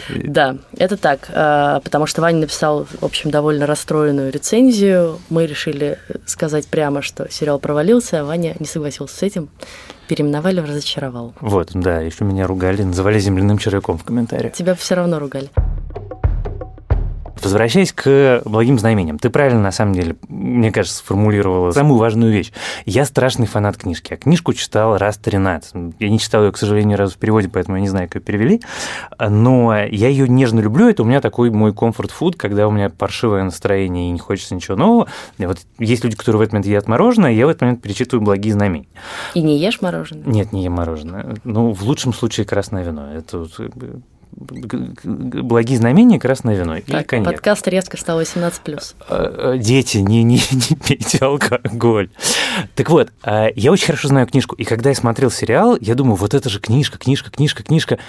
Да, 0.10 0.58
это 0.78 0.98
так, 0.98 1.30
а, 1.30 1.80
потому 1.82 2.06
что 2.06 2.22
Ваня 2.22 2.40
написал, 2.40 2.86
в 2.86 3.04
общем, 3.04 3.32
довольно 3.32 3.66
расстроенную 3.66 4.32
рецензию. 4.32 5.20
Мы 5.30 5.46
решили 5.46 6.00
сказать 6.26 6.68
прямо, 6.68 7.02
что 7.02 7.30
сериал 7.32 7.60
провалился, 7.60 8.22
а 8.22 8.26
Ваня 8.26 8.56
не 8.60 8.66
согласился 8.66 9.16
с 9.16 9.24
этим. 9.24 9.50
Переименовали 10.08 10.60
в 10.60 10.66
разочаровал. 10.66 11.34
Вот, 11.40 11.72
да, 11.74 12.02
еще 12.02 12.26
меня 12.26 12.46
ругали, 12.46 12.84
называли 12.84 13.20
земляным 13.20 13.58
червяком 13.58 13.98
в 13.98 14.04
комментариях. 14.04 14.54
Тебя 14.54 14.76
все 14.76 14.96
равно 14.96 15.18
ругали. 15.20 15.50
Возвращаясь 17.44 17.92
к 17.92 18.42
благим 18.46 18.80
знамениям, 18.80 19.20
ты 19.20 19.30
правильно, 19.30 19.62
на 19.62 19.72
самом 19.72 19.94
деле, 19.94 20.16
мне 20.28 20.72
кажется, 20.72 21.00
сформулировала 21.00 21.72
самую 21.72 21.98
важную 21.98 22.32
вещь. 22.32 22.52
Я 22.86 23.06
страшный 23.06 23.48
фанат 23.48 23.78
книжки. 23.78 24.12
Я 24.12 24.18
книжку 24.18 24.54
читал 24.54 24.98
раз 24.98 25.18
13. 25.18 25.96
Я 26.00 26.10
не 26.10 26.20
читал 26.20 26.46
ее, 26.46 26.52
к 26.52 26.58
сожалению, 26.58 26.98
раз 26.98 27.14
в 27.14 27.18
переводе, 27.18 27.50
поэтому 27.50 27.78
я 27.78 27.82
не 27.82 27.90
знаю, 27.90 28.08
как 28.08 28.16
ее 28.16 28.22
перевели. 28.22 28.62
Но 29.20 29.76
я 29.76 30.08
ее 30.08 30.28
нежно 30.28 30.60
люблю. 30.60 30.88
Это 30.88 31.04
у 31.04 31.06
меня 31.06 31.22
такой 31.22 31.52
мой 31.52 31.74
комфорт-фуд, 31.74 32.36
когда 32.36 32.68
у 32.68 32.72
меня 32.72 32.90
паршивое 32.90 33.44
настроение 33.44 34.10
и 34.10 34.12
не 34.12 34.20
хочется 34.20 34.56
ничего 34.56 34.78
нового. 34.78 35.08
И 35.38 35.46
вот 35.46 35.60
есть 35.80 36.04
люди, 36.04 36.16
которые 36.16 36.40
в 36.40 36.42
этот 36.42 36.54
момент 36.54 36.68
едят 36.68 36.88
мороженое, 36.88 37.32
я 37.32 37.46
в 37.46 37.50
этот 37.50 37.62
момент 37.62 37.82
перечитываю 37.82 38.24
благие 38.24 38.54
знамения. 38.54 38.88
И 39.34 39.42
не 39.42 39.58
ешь 39.58 39.82
мороженое? 39.82 40.24
Нет, 40.26 40.54
не 40.54 40.64
ем 40.64 40.74
мороженое. 40.74 41.36
Ну, 41.44 41.74
в 41.74 41.84
лучшем 41.84 42.14
случае 42.14 42.46
красное 42.46 42.84
вино. 42.84 43.14
Это 43.14 43.46
благие 44.36 45.78
знамения 45.78 46.20
красное 46.20 46.56
вино 46.56 46.76
так, 46.86 47.02
и 47.02 47.06
коньяк. 47.06 47.34
Подкаст 47.34 47.68
резко 47.68 47.98
стал 47.98 48.22
18+. 48.22 48.96
А, 49.08 49.54
а, 49.54 49.58
дети, 49.58 49.98
не, 49.98 50.24
не, 50.24 50.36
не 50.52 50.76
пейте 50.76 51.20
алкоголь. 51.20 52.10
Так 52.76 52.90
вот, 52.90 53.12
а, 53.24 53.50
я 53.56 53.72
очень 53.72 53.88
хорошо 53.88 54.08
знаю 54.08 54.28
книжку, 54.28 54.56
и 54.56 54.64
когда 54.64 54.90
я 54.90 54.96
смотрел 54.96 55.32
сериал, 55.32 55.78
я 55.80 55.96
думаю, 55.96 56.16
вот 56.16 56.34
это 56.34 56.50
же 56.50 56.60
книжка, 56.60 56.98
книжка, 56.98 57.32
книжка, 57.32 57.64
книжка. 57.64 58.00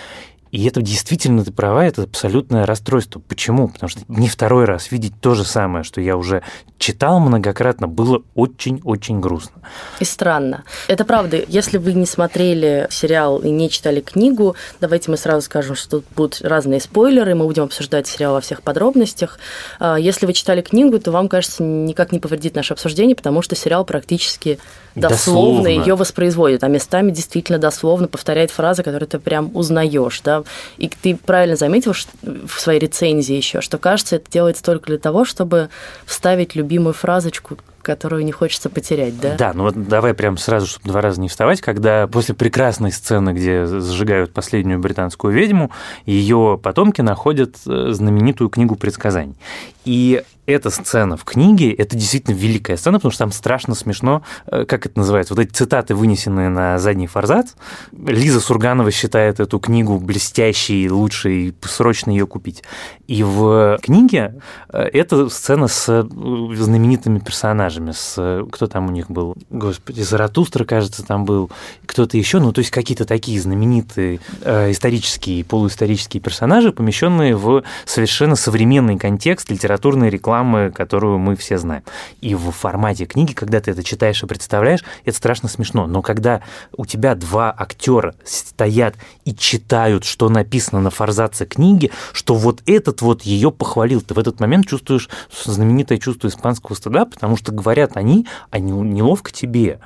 И 0.54 0.66
это 0.66 0.82
действительно, 0.82 1.44
ты 1.44 1.50
права, 1.50 1.84
это 1.84 2.04
абсолютное 2.04 2.64
расстройство. 2.64 3.18
Почему? 3.18 3.66
Потому 3.66 3.88
что 3.88 4.02
не 4.06 4.28
второй 4.28 4.66
раз 4.66 4.92
видеть 4.92 5.12
то 5.20 5.34
же 5.34 5.44
самое, 5.44 5.82
что 5.82 6.00
я 6.00 6.16
уже 6.16 6.44
читал 6.78 7.18
многократно, 7.18 7.88
было 7.88 8.22
очень-очень 8.36 9.18
грустно. 9.18 9.62
И 9.98 10.04
странно. 10.04 10.62
Это 10.86 11.04
правда. 11.04 11.42
Если 11.48 11.76
вы 11.76 11.92
не 11.94 12.06
смотрели 12.06 12.86
сериал 12.88 13.40
и 13.40 13.50
не 13.50 13.68
читали 13.68 14.00
книгу, 14.00 14.54
давайте 14.80 15.10
мы 15.10 15.16
сразу 15.16 15.44
скажем, 15.44 15.74
что 15.74 15.98
тут 15.98 16.04
будут 16.14 16.40
разные 16.42 16.78
спойлеры, 16.78 17.34
мы 17.34 17.46
будем 17.46 17.64
обсуждать 17.64 18.06
сериал 18.06 18.34
во 18.34 18.40
всех 18.40 18.62
подробностях. 18.62 19.40
А, 19.80 19.96
если 19.98 20.24
вы 20.24 20.34
читали 20.34 20.62
книгу, 20.62 21.00
то 21.00 21.10
вам, 21.10 21.28
кажется, 21.28 21.64
никак 21.64 22.12
не 22.12 22.20
повредит 22.20 22.54
наше 22.54 22.74
обсуждение, 22.74 23.16
потому 23.16 23.42
что 23.42 23.56
сериал 23.56 23.84
практически 23.84 24.60
дословно, 24.94 25.62
дословно. 25.62 25.68
ее 25.68 25.94
воспроизводит, 25.94 26.64
а 26.64 26.68
местами 26.68 27.10
действительно 27.10 27.58
дословно 27.58 28.08
повторяет 28.08 28.50
фразы, 28.50 28.82
которые 28.82 29.08
ты 29.08 29.18
прям 29.18 29.50
узнаешь, 29.54 30.20
да, 30.22 30.44
и 30.76 30.88
ты 30.88 31.16
правильно 31.16 31.56
заметил 31.56 31.92
в 32.22 32.60
своей 32.60 32.80
рецензии 32.80 33.34
еще, 33.34 33.60
что 33.60 33.78
кажется, 33.78 34.16
это 34.16 34.30
делается 34.30 34.62
только 34.62 34.86
для 34.86 34.98
того, 34.98 35.24
чтобы 35.24 35.68
вставить 36.06 36.54
любимую 36.54 36.94
фразочку, 36.94 37.58
которую 37.84 38.24
не 38.24 38.32
хочется 38.32 38.70
потерять, 38.70 39.20
да? 39.20 39.36
Да, 39.36 39.52
ну 39.54 39.64
вот 39.64 39.86
давай 39.86 40.14
прям 40.14 40.36
сразу, 40.38 40.66
чтобы 40.66 40.88
два 40.88 41.00
раза 41.00 41.20
не 41.20 41.28
вставать, 41.28 41.60
когда 41.60 42.08
после 42.08 42.34
прекрасной 42.34 42.90
сцены, 42.90 43.30
где 43.30 43.66
сжигают 43.66 44.32
последнюю 44.32 44.80
британскую 44.80 45.32
ведьму, 45.32 45.70
ее 46.06 46.58
потомки 46.60 47.02
находят 47.02 47.56
э, 47.66 47.88
знаменитую 47.90 48.48
книгу 48.48 48.74
предсказаний. 48.74 49.36
И 49.84 50.22
эта 50.46 50.70
сцена 50.70 51.16
в 51.16 51.24
книге, 51.24 51.72
это 51.72 51.96
действительно 51.96 52.34
великая 52.34 52.76
сцена, 52.76 52.98
потому 52.98 53.12
что 53.12 53.24
там 53.24 53.32
страшно 53.32 53.74
смешно, 53.74 54.22
э, 54.46 54.64
как 54.64 54.86
это 54.86 54.98
называется, 54.98 55.34
вот 55.34 55.42
эти 55.42 55.52
цитаты, 55.52 55.94
вынесенные 55.94 56.48
на 56.48 56.78
задний 56.78 57.06
форзац. 57.06 57.52
Лиза 57.92 58.40
Сурганова 58.40 58.90
считает 58.90 59.40
эту 59.40 59.58
книгу 59.58 59.98
блестящей, 59.98 60.88
лучшей, 60.90 61.54
срочно 61.62 62.10
ее 62.10 62.26
купить. 62.26 62.62
И 63.06 63.22
в 63.22 63.78
книге 63.82 64.40
э, 64.72 64.82
эта 64.92 65.28
сцена 65.28 65.68
с 65.68 66.08
знаменитыми 66.54 67.18
персонажами 67.18 67.44
персонажами, 67.54 67.92
с 67.92 68.46
кто 68.50 68.66
там 68.66 68.88
у 68.88 68.90
них 68.90 69.10
был, 69.10 69.36
господи, 69.50 70.00
Заратустра, 70.02 70.64
кажется, 70.64 71.04
там 71.04 71.24
был, 71.24 71.50
кто-то 71.86 72.16
еще, 72.16 72.38
ну, 72.38 72.52
то 72.52 72.60
есть 72.60 72.70
какие-то 72.70 73.04
такие 73.04 73.40
знаменитые 73.40 74.20
э, 74.42 74.70
исторические, 74.70 75.44
полуисторические 75.44 76.20
персонажи, 76.20 76.72
помещенные 76.72 77.36
в 77.36 77.62
совершенно 77.84 78.36
современный 78.36 78.98
контекст 78.98 79.50
литературной 79.50 80.10
рекламы, 80.10 80.33
которую 80.74 81.18
мы 81.18 81.36
все 81.36 81.58
знаем. 81.58 81.82
И 82.20 82.34
в 82.34 82.50
формате 82.50 83.06
книги, 83.06 83.32
когда 83.32 83.60
ты 83.60 83.70
это 83.70 83.82
читаешь 83.82 84.22
и 84.22 84.26
представляешь, 84.26 84.84
это 85.04 85.16
страшно 85.16 85.48
смешно. 85.48 85.86
Но 85.86 86.02
когда 86.02 86.40
у 86.76 86.86
тебя 86.86 87.14
два 87.14 87.54
актера 87.56 88.14
стоят 88.24 88.96
и 89.24 89.34
читают, 89.34 90.04
что 90.04 90.28
написано 90.28 90.80
на 90.80 90.90
форзаце 90.90 91.46
книги, 91.46 91.90
что 92.12 92.34
вот 92.34 92.62
этот 92.66 93.02
вот 93.02 93.22
ее 93.22 93.52
похвалил, 93.52 94.00
ты 94.00 94.14
в 94.14 94.18
этот 94.18 94.40
момент 94.40 94.66
чувствуешь 94.66 95.08
знаменитое 95.44 95.98
чувство 95.98 96.28
испанского 96.28 96.74
стыда, 96.74 97.04
потому 97.04 97.36
что 97.36 97.52
говорят 97.52 97.96
они, 97.96 98.26
а 98.50 98.58
неловко 98.58 99.30
тебе. 99.30 99.78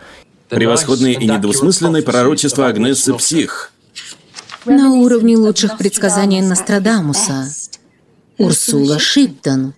Превосходное 0.49 1.13
и 1.13 1.27
недвусмысленное 1.27 2.03
пророчество 2.03 2.67
Агнессы 2.67 3.13
Псих. 3.15 3.73
На 4.65 4.93
уровне 4.93 5.37
лучших 5.37 5.79
предсказаний 5.79 6.41
Нострадамуса. 6.41 7.49
Урсула 8.39 8.99
Шиптон. 8.99 9.75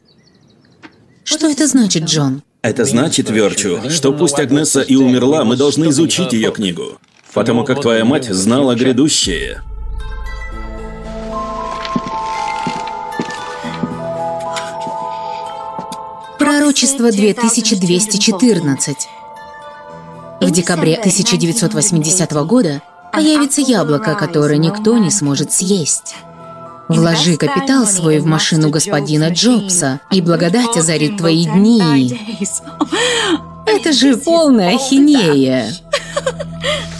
Что 1.32 1.46
это 1.46 1.68
значит, 1.68 2.02
Джон? 2.06 2.42
Это 2.60 2.84
значит, 2.84 3.30
Верчу, 3.30 3.88
что 3.88 4.12
пусть 4.12 4.40
Агнеса 4.40 4.80
и 4.80 4.96
умерла, 4.96 5.44
мы 5.44 5.54
должны 5.54 5.90
изучить 5.90 6.32
ее 6.32 6.50
книгу. 6.50 6.98
Потому 7.32 7.62
как 7.62 7.80
твоя 7.80 8.04
мать 8.04 8.24
знала 8.28 8.74
грядущее. 8.74 9.62
Пророчество 16.36 17.12
2214. 17.12 18.96
В 20.40 20.50
декабре 20.50 20.96
1980 20.96 22.32
года 22.44 22.82
появится 23.12 23.60
яблоко, 23.60 24.16
которое 24.16 24.56
никто 24.56 24.98
не 24.98 25.12
сможет 25.12 25.52
съесть. 25.52 26.16
Вложи 26.96 27.36
капитал 27.36 27.86
свой 27.86 28.18
в 28.18 28.26
машину 28.26 28.70
господина 28.70 29.28
Джобса, 29.30 30.00
и 30.10 30.20
благодать 30.20 30.76
озарит 30.76 31.18
твои 31.18 31.46
дни. 31.46 32.18
Это 33.66 33.92
же 33.92 34.16
полная 34.16 34.74
ахинея. 34.74 35.72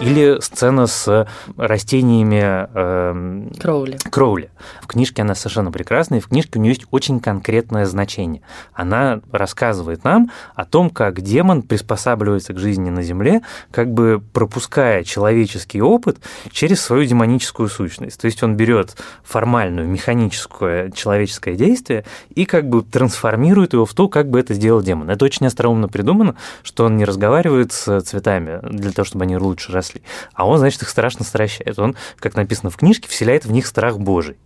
Или 0.00 0.40
сцена 0.40 0.86
с 0.86 1.28
растениями 1.56 2.40
э, 2.42 3.48
Кроули. 3.60 3.98
Кроули. 4.10 4.50
В 4.80 4.86
книжке 4.86 5.22
она 5.22 5.34
совершенно 5.34 5.70
прекрасная, 5.70 6.18
и 6.18 6.22
в 6.22 6.28
книжке 6.28 6.58
у 6.58 6.62
нее 6.62 6.72
есть 6.72 6.86
очень 6.90 7.20
конкретное 7.20 7.84
значение. 7.84 8.42
Она 8.72 9.20
рассказывает 9.30 10.04
нам 10.04 10.30
о 10.54 10.64
том, 10.64 10.88
как 10.88 11.20
демон 11.20 11.62
приспосабливается 11.62 12.54
к 12.54 12.58
жизни 12.58 12.88
на 12.88 13.02
Земле, 13.02 13.42
как 13.70 13.92
бы 13.92 14.22
пропуская 14.32 15.04
человеческий 15.04 15.82
опыт 15.82 16.18
через 16.50 16.80
свою 16.80 17.04
демоническую 17.04 17.68
сущность. 17.68 18.20
То 18.20 18.26
есть 18.26 18.42
он 18.42 18.56
берет 18.56 18.96
формальную, 19.22 19.86
механическое 19.86 20.90
человеческое 20.92 21.56
действие 21.56 22.04
и 22.34 22.46
как 22.46 22.68
бы 22.68 22.82
трансформирует 22.82 23.74
его 23.74 23.84
в 23.84 23.94
то, 23.94 24.08
как 24.08 24.30
бы 24.30 24.40
это 24.40 24.54
сделал 24.54 24.82
демон. 24.82 25.10
Это 25.10 25.24
очень 25.24 25.46
остроумно 25.46 25.88
придумано, 25.88 26.36
что 26.62 26.84
он 26.84 26.96
не 26.96 27.04
разговаривает 27.04 27.72
с 27.72 28.00
цветами 28.02 28.60
для 28.62 28.92
того, 28.92 29.04
чтобы 29.04 29.24
они 29.24 29.36
лучше 29.36 29.72
росли, 29.72 29.89
мыслей. 29.90 30.02
А 30.34 30.46
он, 30.46 30.58
значит, 30.58 30.82
их 30.82 30.88
страшно 30.88 31.24
стращает. 31.24 31.78
Он, 31.78 31.96
как 32.18 32.34
написано 32.34 32.70
в 32.70 32.76
книжке, 32.76 33.08
вселяет 33.08 33.44
в 33.44 33.52
них 33.52 33.66
страх 33.66 33.98
Божий. 33.98 34.36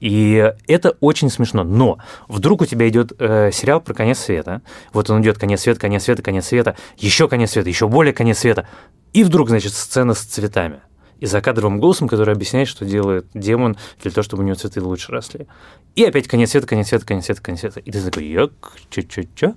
И 0.00 0.52
это 0.66 0.96
очень 1.00 1.30
смешно. 1.30 1.64
Но 1.64 1.98
вдруг 2.28 2.62
у 2.62 2.66
тебя 2.66 2.88
идет 2.88 3.12
э, 3.18 3.50
сериал 3.52 3.80
про 3.80 3.94
конец 3.94 4.18
света. 4.18 4.62
Вот 4.92 5.10
он 5.10 5.22
идет 5.22 5.38
конец 5.38 5.62
света, 5.62 5.80
конец 5.80 6.04
света, 6.04 6.22
конец 6.22 6.46
света, 6.46 6.76
еще 6.96 7.28
конец 7.28 7.52
света, 7.52 7.68
еще 7.68 7.88
более 7.88 8.12
конец 8.12 8.38
света. 8.38 8.68
И 9.12 9.24
вдруг, 9.24 9.48
значит, 9.48 9.72
сцена 9.72 10.14
с 10.14 10.20
цветами 10.20 10.80
и 11.18 11.26
закадровым 11.26 11.78
голосом, 11.78 12.08
который 12.08 12.34
объясняет, 12.34 12.66
что 12.66 12.84
делает 12.84 13.26
демон 13.32 13.76
для 14.02 14.10
того, 14.10 14.24
чтобы 14.24 14.42
у 14.42 14.46
него 14.46 14.56
цветы 14.56 14.80
лучше 14.80 15.12
росли. 15.12 15.46
И 15.94 16.04
опять 16.04 16.26
конец 16.26 16.50
света, 16.50 16.66
конец 16.66 16.88
света, 16.88 17.06
конец 17.06 17.26
света, 17.26 17.42
конец 17.42 17.60
света. 17.60 17.80
И 17.80 17.92
ты 17.92 18.02
такой, 18.02 18.26
ёк, 18.26 18.72
чё-чё-чё? 18.90 19.54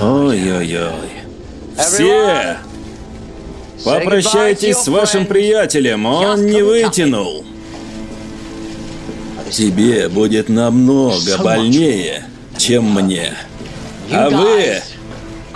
Ой-ой-ой. 0.00 1.10
Все! 1.76 2.58
Попрощайтесь 3.84 4.78
с 4.78 4.88
вашим 4.88 5.26
приятелем, 5.26 6.06
он 6.06 6.46
не 6.46 6.62
вытянул. 6.62 7.44
Тебе 9.50 10.08
будет 10.08 10.48
намного 10.48 11.38
больнее, 11.38 12.24
чем 12.56 12.92
мне. 12.94 13.34
А 14.10 14.30
вы 14.30 14.80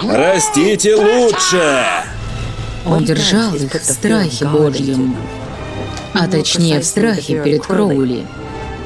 растите 0.02 0.94
лучше! 0.94 1.86
Он 2.86 3.04
держал 3.04 3.54
их 3.54 3.72
в 3.72 3.84
страхе 3.84 4.46
Божьем, 4.46 5.16
а 6.14 6.28
точнее 6.28 6.80
в 6.80 6.84
страхе 6.84 7.42
перед 7.42 7.66
Кроули. 7.66 8.26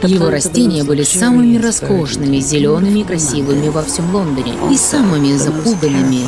Его 0.03 0.31
растения 0.31 0.83
были 0.83 1.05
самыми 1.05 1.59
роскошными, 1.59 2.39
зелеными 2.39 3.01
и 3.01 3.05
красивыми 3.05 3.69
во 3.69 3.83
всем 3.85 4.13
Лондоне 4.13 4.55
и 4.71 4.77
самыми 4.77 5.37
запуганными. 5.37 6.27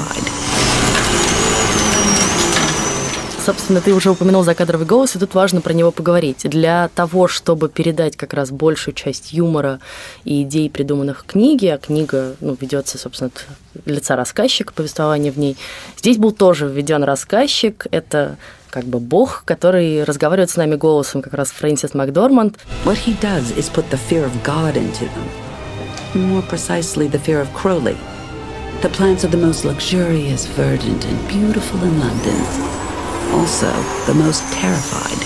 Собственно, 3.45 3.83
ты 3.83 3.93
уже 3.93 4.11
упомянул 4.11 4.43
закадровый 4.43 4.87
голос, 4.87 5.17
и 5.17 5.19
тут 5.19 5.35
важно 5.35 5.61
про 5.61 5.75
него 5.75 5.91
поговорить. 5.91 6.49
Для 6.49 6.89
того, 6.95 7.29
чтобы 7.29 7.69
передать 7.69 8.17
как 8.17 8.33
раз 8.33 8.51
большую 8.51 8.95
часть 8.95 9.35
юмора 9.35 9.81
и 10.25 10.45
идей, 10.45 10.71
придуманных 10.71 11.21
в 11.21 11.25
книге, 11.27 11.75
а 11.75 11.79
книга 11.79 12.37
ну, 12.41 12.57
ведется, 12.59 12.97
собственно, 12.97 13.31
от 13.35 13.47
лица 13.85 14.17
рассказчика, 14.17 14.73
повествование 14.73 15.31
в 15.31 15.39
ней, 15.39 15.59
здесь 15.99 16.17
был 16.17 16.33
тоже 16.33 16.67
введен 16.67 17.05
рассказчик. 17.05 17.87
Это 17.91 18.39
как 18.71 18.87
бы 18.87 18.99
бог, 18.99 19.43
который 19.45 20.05
разговаривает 20.05 20.49
с 20.49 20.57
нами 20.57 20.77
голосом, 20.77 21.21
как 21.21 21.35
раз 21.35 21.51
Фрэнсис 21.51 21.93
Макдорманд. 21.93 22.59
What 22.87 22.97
he 22.97 23.15
does 23.21 23.55
is 23.59 23.71
put 23.71 23.85
the 23.91 24.01
fear 24.09 24.25
of 24.25 24.33
God 24.43 24.79
into 24.79 25.05
them. 25.05 26.31
More 26.31 26.43
precisely, 26.49 27.09
the 27.09 27.21
fear 27.21 27.43
of 27.43 27.53
Crowley. 27.53 27.99
The 28.81 28.89
plants 28.89 29.23
are 29.23 29.31
the 29.31 29.37
most 29.37 29.67
luxurious, 29.67 30.47
verdant 30.57 31.05
and 31.05 31.29
beautiful 31.29 31.83
in 31.83 32.01
London 32.01 32.84
also 33.35 33.73
the 34.07 34.15
most 34.15 34.43
terrified. 34.53 35.19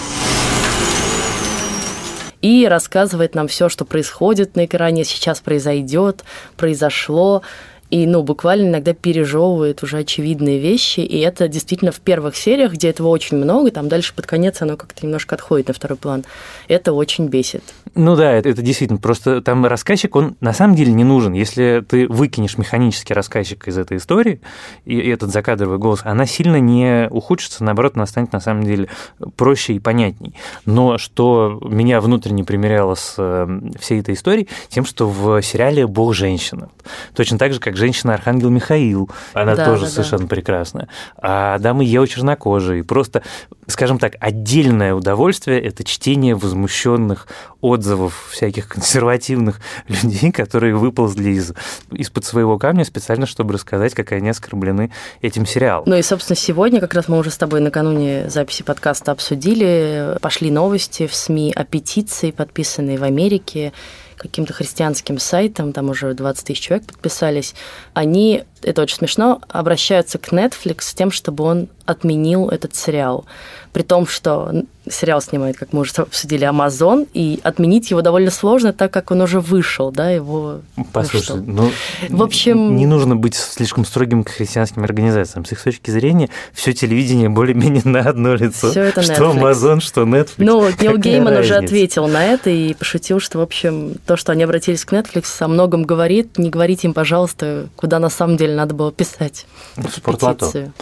И 2.40 2.66
рассказывает 2.68 3.34
нам 3.34 3.48
все, 3.48 3.68
что 3.68 3.84
происходит 3.84 4.56
на 4.56 4.64
экране, 4.64 5.04
сейчас 5.04 5.40
произойдет, 5.40 6.24
произошло 6.56 7.42
и, 7.90 8.06
ну, 8.06 8.22
буквально 8.22 8.68
иногда 8.68 8.92
пережевывает 8.92 9.82
уже 9.82 9.98
очевидные 9.98 10.58
вещи, 10.58 11.00
и 11.00 11.18
это 11.20 11.48
действительно 11.48 11.90
в 11.90 12.00
первых 12.00 12.36
сериях, 12.36 12.72
где 12.72 12.90
этого 12.90 13.08
очень 13.08 13.38
много, 13.38 13.70
там 13.70 13.88
дальше 13.88 14.14
под 14.14 14.26
конец 14.26 14.60
оно 14.60 14.76
как-то 14.76 15.06
немножко 15.06 15.36
отходит 15.36 15.68
на 15.68 15.74
второй 15.74 15.96
план. 15.96 16.24
Это 16.68 16.92
очень 16.92 17.28
бесит. 17.28 17.62
Ну 17.94 18.14
да, 18.14 18.32
это, 18.32 18.50
это 18.50 18.60
действительно, 18.60 18.98
просто 18.98 19.40
там 19.40 19.64
рассказчик, 19.64 20.14
он 20.16 20.36
на 20.40 20.52
самом 20.52 20.74
деле 20.74 20.92
не 20.92 21.04
нужен. 21.04 21.32
Если 21.32 21.82
ты 21.88 22.06
выкинешь 22.08 22.58
механический 22.58 23.14
рассказчик 23.14 23.66
из 23.66 23.78
этой 23.78 23.96
истории, 23.96 24.40
и, 24.84 24.98
и 24.98 25.08
этот 25.08 25.30
закадровый 25.30 25.78
голос, 25.78 26.00
она 26.04 26.26
сильно 26.26 26.60
не 26.60 27.08
ухудшится, 27.10 27.64
наоборот, 27.64 27.92
она 27.96 28.06
станет 28.06 28.32
на 28.32 28.40
самом 28.40 28.64
деле 28.64 28.88
проще 29.36 29.72
и 29.72 29.80
понятней. 29.80 30.34
Но 30.66 30.98
что 30.98 31.58
меня 31.62 32.02
внутренне 32.02 32.44
примеряло 32.44 32.94
с 32.94 33.14
э, 33.16 33.60
всей 33.80 34.00
этой 34.00 34.14
историей, 34.14 34.48
тем, 34.68 34.84
что 34.84 35.08
в 35.08 35.40
сериале 35.42 35.86
«Бог 35.86 36.14
женщина». 36.14 36.68
Точно 37.14 37.38
так 37.38 37.54
же, 37.54 37.60
как 37.60 37.77
женщина 37.78 38.14
Архангел 38.14 38.50
Михаил, 38.50 39.10
она 39.32 39.54
да, 39.54 39.64
тоже 39.64 39.84
да, 39.84 39.90
совершенно 39.90 40.22
да. 40.22 40.28
прекрасная. 40.28 40.88
А 41.16 41.58
дамы 41.58 41.84
Ева 41.84 42.06
чернокожие. 42.06 42.84
Просто, 42.84 43.22
скажем 43.66 43.98
так, 43.98 44.14
отдельное 44.20 44.94
удовольствие– 44.94 45.60
это 45.62 45.84
чтение 45.84 46.34
возмущенных 46.34 47.28
отзывов 47.60 48.28
всяких 48.32 48.68
консервативных 48.68 49.60
людей, 49.88 50.32
которые 50.32 50.74
выползли 50.74 51.30
из, 51.30 51.52
из-под 51.92 52.24
своего 52.24 52.58
камня 52.58 52.84
специально, 52.84 53.26
чтобы 53.26 53.54
рассказать, 53.54 53.94
как 53.94 54.12
они 54.12 54.30
оскорблены 54.30 54.92
этим 55.22 55.46
сериалом. 55.46 55.84
Ну 55.86 55.96
и, 55.96 56.02
собственно, 56.02 56.36
сегодня 56.36 56.80
как 56.80 56.94
раз 56.94 57.08
мы 57.08 57.18
уже 57.18 57.30
с 57.30 57.36
тобой 57.36 57.60
накануне 57.60 58.28
записи 58.28 58.62
подкаста 58.62 59.12
обсудили, 59.12 60.16
пошли 60.20 60.50
новости 60.50 61.06
в 61.06 61.14
СМИ 61.14 61.52
о 61.54 61.64
петиции, 61.64 62.30
подписанной 62.30 62.96
в 62.96 63.02
Америке 63.02 63.72
каким-то 64.18 64.52
христианским 64.52 65.18
сайтом, 65.18 65.72
там 65.72 65.90
уже 65.90 66.12
20 66.14 66.46
тысяч 66.46 66.60
человек 66.60 66.86
подписались, 66.86 67.54
они 67.94 68.44
это 68.62 68.82
очень 68.82 68.96
смешно, 68.96 69.40
обращаются 69.48 70.18
к 70.18 70.32
Netflix 70.32 70.82
с 70.82 70.94
тем, 70.94 71.10
чтобы 71.10 71.44
он 71.44 71.68
отменил 71.86 72.48
этот 72.48 72.74
сериал. 72.74 73.24
При 73.72 73.82
том, 73.82 74.06
что 74.06 74.52
сериал 74.90 75.20
снимает, 75.20 75.56
как 75.56 75.72
мы 75.72 75.80
уже 75.80 75.92
обсудили, 75.96 76.46
Amazon, 76.46 77.06
и 77.12 77.40
отменить 77.42 77.90
его 77.90 78.02
довольно 78.02 78.30
сложно, 78.30 78.72
так 78.72 78.90
как 78.92 79.10
он 79.10 79.20
уже 79.20 79.40
вышел, 79.40 79.90
да, 79.90 80.10
его... 80.10 80.60
Послушай, 80.92 81.36
ну, 81.36 81.70
ну 82.08 82.16
в 82.16 82.22
общем... 82.22 82.76
Не 82.76 82.86
нужно 82.86 83.16
быть 83.16 83.34
слишком 83.34 83.84
строгим 83.84 84.24
к 84.24 84.30
христианским 84.30 84.84
организациям. 84.84 85.44
С 85.44 85.52
их 85.52 85.62
точки 85.62 85.90
зрения, 85.90 86.30
все 86.52 86.72
телевидение 86.72 87.28
более-менее 87.28 87.82
на 87.84 88.00
одно 88.00 88.34
лицо. 88.34 88.70
Все 88.70 88.84
это 88.84 89.00
Netflix. 89.00 89.14
Что 89.14 89.32
Amazon, 89.32 89.80
что 89.80 90.02
Netflix. 90.02 90.34
Ну, 90.38 90.68
Нил 90.80 90.96
Гейман 90.96 91.36
уже 91.36 91.56
ответил 91.56 92.06
на 92.06 92.24
это 92.24 92.50
и 92.50 92.74
пошутил, 92.74 93.20
что, 93.20 93.38
в 93.38 93.42
общем, 93.42 93.94
то, 94.06 94.16
что 94.16 94.32
они 94.32 94.42
обратились 94.42 94.84
к 94.84 94.92
Netflix, 94.92 95.26
о 95.40 95.48
многом 95.48 95.84
говорит. 95.84 96.38
Не 96.38 96.50
говорите 96.50 96.88
им, 96.88 96.94
пожалуйста, 96.94 97.68
куда 97.76 97.98
на 97.98 98.10
самом 98.10 98.36
деле 98.36 98.47
надо 98.54 98.74
было 98.74 98.92
писать. 98.92 99.46
В 99.76 99.88
спортлото. 99.90 100.72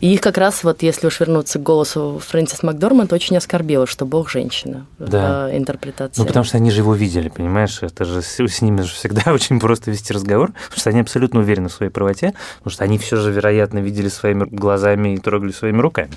И 0.00 0.14
их 0.14 0.22
как 0.22 0.38
раз, 0.38 0.64
вот 0.64 0.82
если 0.82 1.06
уж 1.06 1.20
вернуться 1.20 1.58
к 1.58 1.62
голосу 1.62 2.20
Фрэнсис 2.26 2.62
Макдорманд, 2.62 3.12
очень 3.12 3.36
оскорбило, 3.36 3.86
что 3.86 4.06
Бог 4.06 4.30
женщина 4.30 4.86
да. 4.98 5.46
в 5.46 5.56
интерпретации. 5.56 6.22
Ну, 6.22 6.26
потому 6.26 6.44
что 6.44 6.56
они 6.56 6.70
же 6.70 6.80
его 6.80 6.94
видели, 6.94 7.28
понимаешь? 7.28 7.82
Это 7.82 8.06
же 8.06 8.22
с 8.22 8.62
ними 8.62 8.80
же 8.80 8.94
всегда 8.94 9.32
очень 9.32 9.60
просто 9.60 9.90
вести 9.90 10.14
разговор, 10.14 10.52
потому 10.52 10.80
что 10.80 10.90
они 10.90 11.00
абсолютно 11.00 11.40
уверены 11.40 11.68
в 11.68 11.72
своей 11.72 11.92
правоте, 11.92 12.32
потому 12.58 12.72
что 12.72 12.84
они 12.84 12.96
все 12.96 13.16
же, 13.16 13.30
вероятно, 13.30 13.78
видели 13.80 14.08
своими 14.08 14.44
глазами 14.44 15.14
и 15.14 15.18
трогали 15.18 15.52
своими 15.52 15.80
руками. 15.80 16.12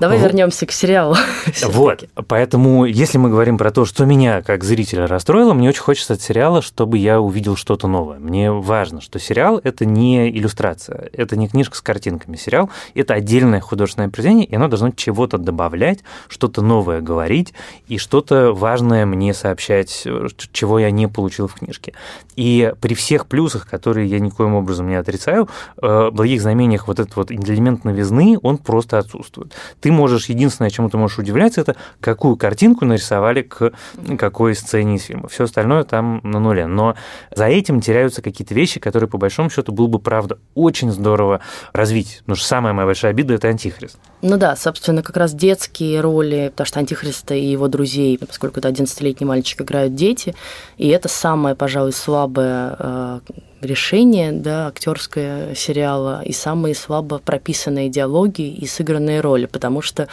Давай 0.00 0.18
вот. 0.18 0.24
вернемся 0.24 0.66
к 0.66 0.72
сериалу. 0.72 1.14
Вот, 1.62 2.04
поэтому, 2.26 2.84
если 2.84 3.18
мы 3.18 3.28
говорим 3.28 3.58
про 3.58 3.70
то, 3.70 3.84
что 3.84 4.04
меня 4.04 4.42
как 4.42 4.64
зрителя 4.64 5.06
расстроило, 5.06 5.52
мне 5.52 5.68
очень 5.68 5.82
хочется 5.82 6.14
от 6.14 6.22
сериала, 6.22 6.62
чтобы 6.62 6.98
я 6.98 7.20
увидел 7.20 7.56
что-то 7.56 7.86
новое. 7.86 8.18
Мне 8.18 8.50
важно, 8.50 9.00
что 9.00 9.18
сериал– 9.18 9.60
это 9.64 9.84
не 9.84 10.30
иллюстрация, 10.30 11.10
это 11.12 11.36
не 11.36 11.48
книжка 11.48 11.76
с 11.76 11.80
картинками. 11.80 12.36
Сериал– 12.36 12.70
это 12.94 13.14
отдельное 13.14 13.60
художественное 13.60 14.08
произведение, 14.08 14.46
и 14.46 14.54
оно 14.54 14.68
должно 14.68 14.90
чего-то 14.90 15.38
добавлять, 15.38 16.00
что-то 16.28 16.62
новое 16.62 17.00
говорить 17.00 17.52
и 17.88 17.98
что-то 17.98 18.52
важное 18.52 19.06
мне 19.06 19.34
сообщать, 19.34 20.06
чего 20.52 20.78
я 20.78 20.90
не 20.90 21.08
получил 21.08 21.46
в 21.46 21.54
книжке. 21.54 21.92
И 22.36 22.72
при 22.80 22.94
всех 22.94 23.26
плюсах, 23.26 23.68
которые 23.68 24.08
я 24.08 24.18
никоим 24.18 24.54
образом 24.54 24.88
не 24.88 24.94
отрицаю, 24.94 25.48
э, 25.82 26.10
благих 26.10 26.40
знамениях 26.40 26.88
вот 26.88 27.00
этот 27.00 27.16
вот 27.16 27.30
элемент 27.30 27.84
новизны, 27.84 28.38
он 28.42 28.58
просто 28.58 28.98
отсутствует. 28.98 29.52
Ты 29.80 29.89
ты 29.90 29.92
можешь, 29.92 30.26
единственное, 30.26 30.70
чему 30.70 30.88
ты 30.88 30.96
можешь 30.96 31.18
удивляться, 31.18 31.62
это 31.62 31.74
какую 32.00 32.36
картинку 32.36 32.84
нарисовали 32.84 33.42
к 33.42 33.72
какой 34.18 34.54
сцене 34.54 34.96
из 34.96 35.02
фильма. 35.02 35.26
Все 35.28 35.44
остальное 35.44 35.82
там 35.82 36.20
на 36.22 36.38
нуле. 36.38 36.68
Но 36.68 36.94
за 37.34 37.46
этим 37.46 37.80
теряются 37.80 38.22
какие-то 38.22 38.54
вещи, 38.54 38.78
которые, 38.78 39.08
по 39.08 39.18
большому 39.18 39.50
счету, 39.50 39.72
было 39.72 39.88
бы, 39.88 39.98
правда, 39.98 40.38
очень 40.54 40.92
здорово 40.92 41.40
развить. 41.72 42.18
Потому 42.20 42.36
что 42.36 42.46
самая 42.46 42.72
моя 42.72 42.86
большая 42.86 43.10
обида– 43.10 43.34
это 43.34 43.48
антихрист. 43.48 43.98
Ну 44.22 44.36
да, 44.36 44.54
собственно, 44.54 45.02
как 45.02 45.16
раз 45.16 45.34
детские 45.34 46.00
роли, 46.00 46.50
потому 46.52 46.66
что 46.66 46.78
антихриста 46.78 47.34
и 47.34 47.44
его 47.44 47.66
друзей, 47.66 48.16
поскольку 48.16 48.60
это 48.60 48.68
11-летний 48.68 49.26
мальчик, 49.26 49.62
играют 49.62 49.96
дети, 49.96 50.36
и 50.78 50.86
это 50.88 51.08
самое, 51.08 51.56
пожалуй, 51.56 51.92
слабое 51.92 52.76
э, 52.78 53.20
решение, 53.60 54.32
да, 54.32 54.68
актерское 54.68 55.54
сериала 55.54 56.22
и 56.24 56.32
самые 56.32 56.74
слабо 56.74 57.18
прописанные 57.18 57.88
диалоги 57.88 58.42
и 58.42 58.66
сыгранные 58.66 59.20
роли, 59.20 59.46
потому 59.46 59.82
что 59.82 60.08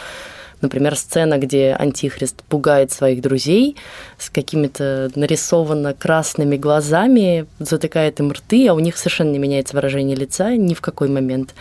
Например, 0.60 0.96
сцена, 0.96 1.38
где 1.38 1.76
Антихрист 1.78 2.42
пугает 2.42 2.90
своих 2.90 3.20
друзей 3.20 3.76
с 4.18 4.28
какими-то 4.28 5.10
нарисованно 5.14 5.94
красными 5.94 6.56
глазами, 6.56 7.46
затыкает 7.60 8.18
им 8.18 8.32
рты, 8.32 8.66
а 8.66 8.74
у 8.74 8.80
них 8.80 8.96
совершенно 8.96 9.30
не 9.30 9.38
меняется 9.38 9.76
выражение 9.76 10.16
лица 10.16 10.56
ни 10.56 10.74
в 10.74 10.80
какой 10.80 11.08
момент. 11.08 11.54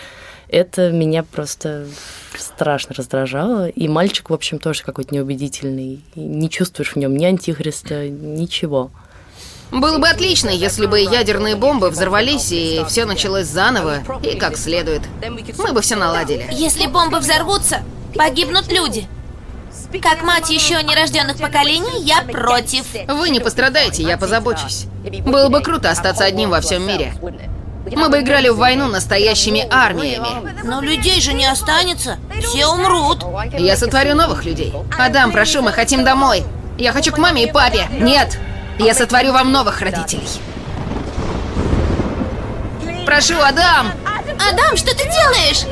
Это 0.50 0.92
меня 0.92 1.24
просто 1.24 1.86
страшно 2.36 2.96
раздражало. 2.96 3.68
И 3.68 3.88
мальчик, 3.88 4.30
в 4.30 4.34
общем, 4.34 4.60
тоже 4.60 4.84
какой-то 4.84 5.14
неубедительный. 5.14 6.02
Не 6.16 6.50
чувствуешь 6.50 6.94
в 6.94 6.96
нем 6.96 7.16
ни 7.16 7.26
антихриста, 7.26 8.10
ничего. 8.10 8.90
Было 9.72 9.98
бы 9.98 10.08
отлично, 10.08 10.50
если 10.50 10.86
бы 10.86 11.00
ядерные 11.00 11.56
бомбы 11.56 11.90
взорвались 11.90 12.52
и 12.52 12.84
все 12.88 13.06
началось 13.06 13.48
заново 13.48 14.00
и 14.24 14.38
как 14.38 14.58
следует. 14.58 15.02
Мы 15.58 15.74
бы 15.74 15.82
все 15.82 15.96
наладили. 15.96 16.48
Если 16.52 16.88
бомбы 16.88 17.20
взорвутся, 17.20 17.82
погибнут 18.16 18.72
люди. 18.72 19.08
Как 20.02 20.24
мать 20.24 20.50
еще 20.50 20.82
нерожденных 20.84 21.38
поколений, 21.38 22.02
я 22.04 22.22
против. 22.22 22.86
Вы 23.08 23.30
не 23.30 23.40
пострадаете, 23.40 24.04
я 24.04 24.18
позабочусь. 24.18 24.86
Было 25.26 25.50
бы 25.50 25.62
круто 25.62 25.90
остаться 25.90 26.26
одним 26.26 26.50
во 26.50 26.62
всем 26.62 26.86
мире. 26.86 27.14
Мы 27.96 28.10
бы 28.10 28.20
играли 28.20 28.50
в 28.50 28.58
войну 28.58 28.88
настоящими 28.88 29.66
армиями. 29.70 30.62
Но 30.64 30.82
людей 30.82 31.22
же 31.22 31.34
не 31.34 31.46
останется. 31.46 32.18
Все 32.42 32.68
умрут. 32.68 33.24
Я 33.58 33.78
сотворю 33.78 34.16
новых 34.16 34.44
людей. 34.44 34.74
Адам, 34.98 35.32
прошу, 35.32 35.62
мы 35.62 35.72
хотим 35.72 36.04
домой. 36.04 36.44
Я 36.78 36.92
хочу 36.92 37.12
к 37.12 37.18
маме 37.18 37.46
и 37.46 37.52
папе. 37.52 37.88
Нет, 37.92 38.38
я 38.80 38.94
сотворю 38.94 39.34
вам 39.34 39.52
новых 39.52 39.82
родителей. 39.82 40.28
Прошу, 43.06 43.36
Адам! 43.42 43.92
Адам, 44.52 44.76
что 44.76 44.96
ты 44.96 45.04
делаешь? 45.04 45.66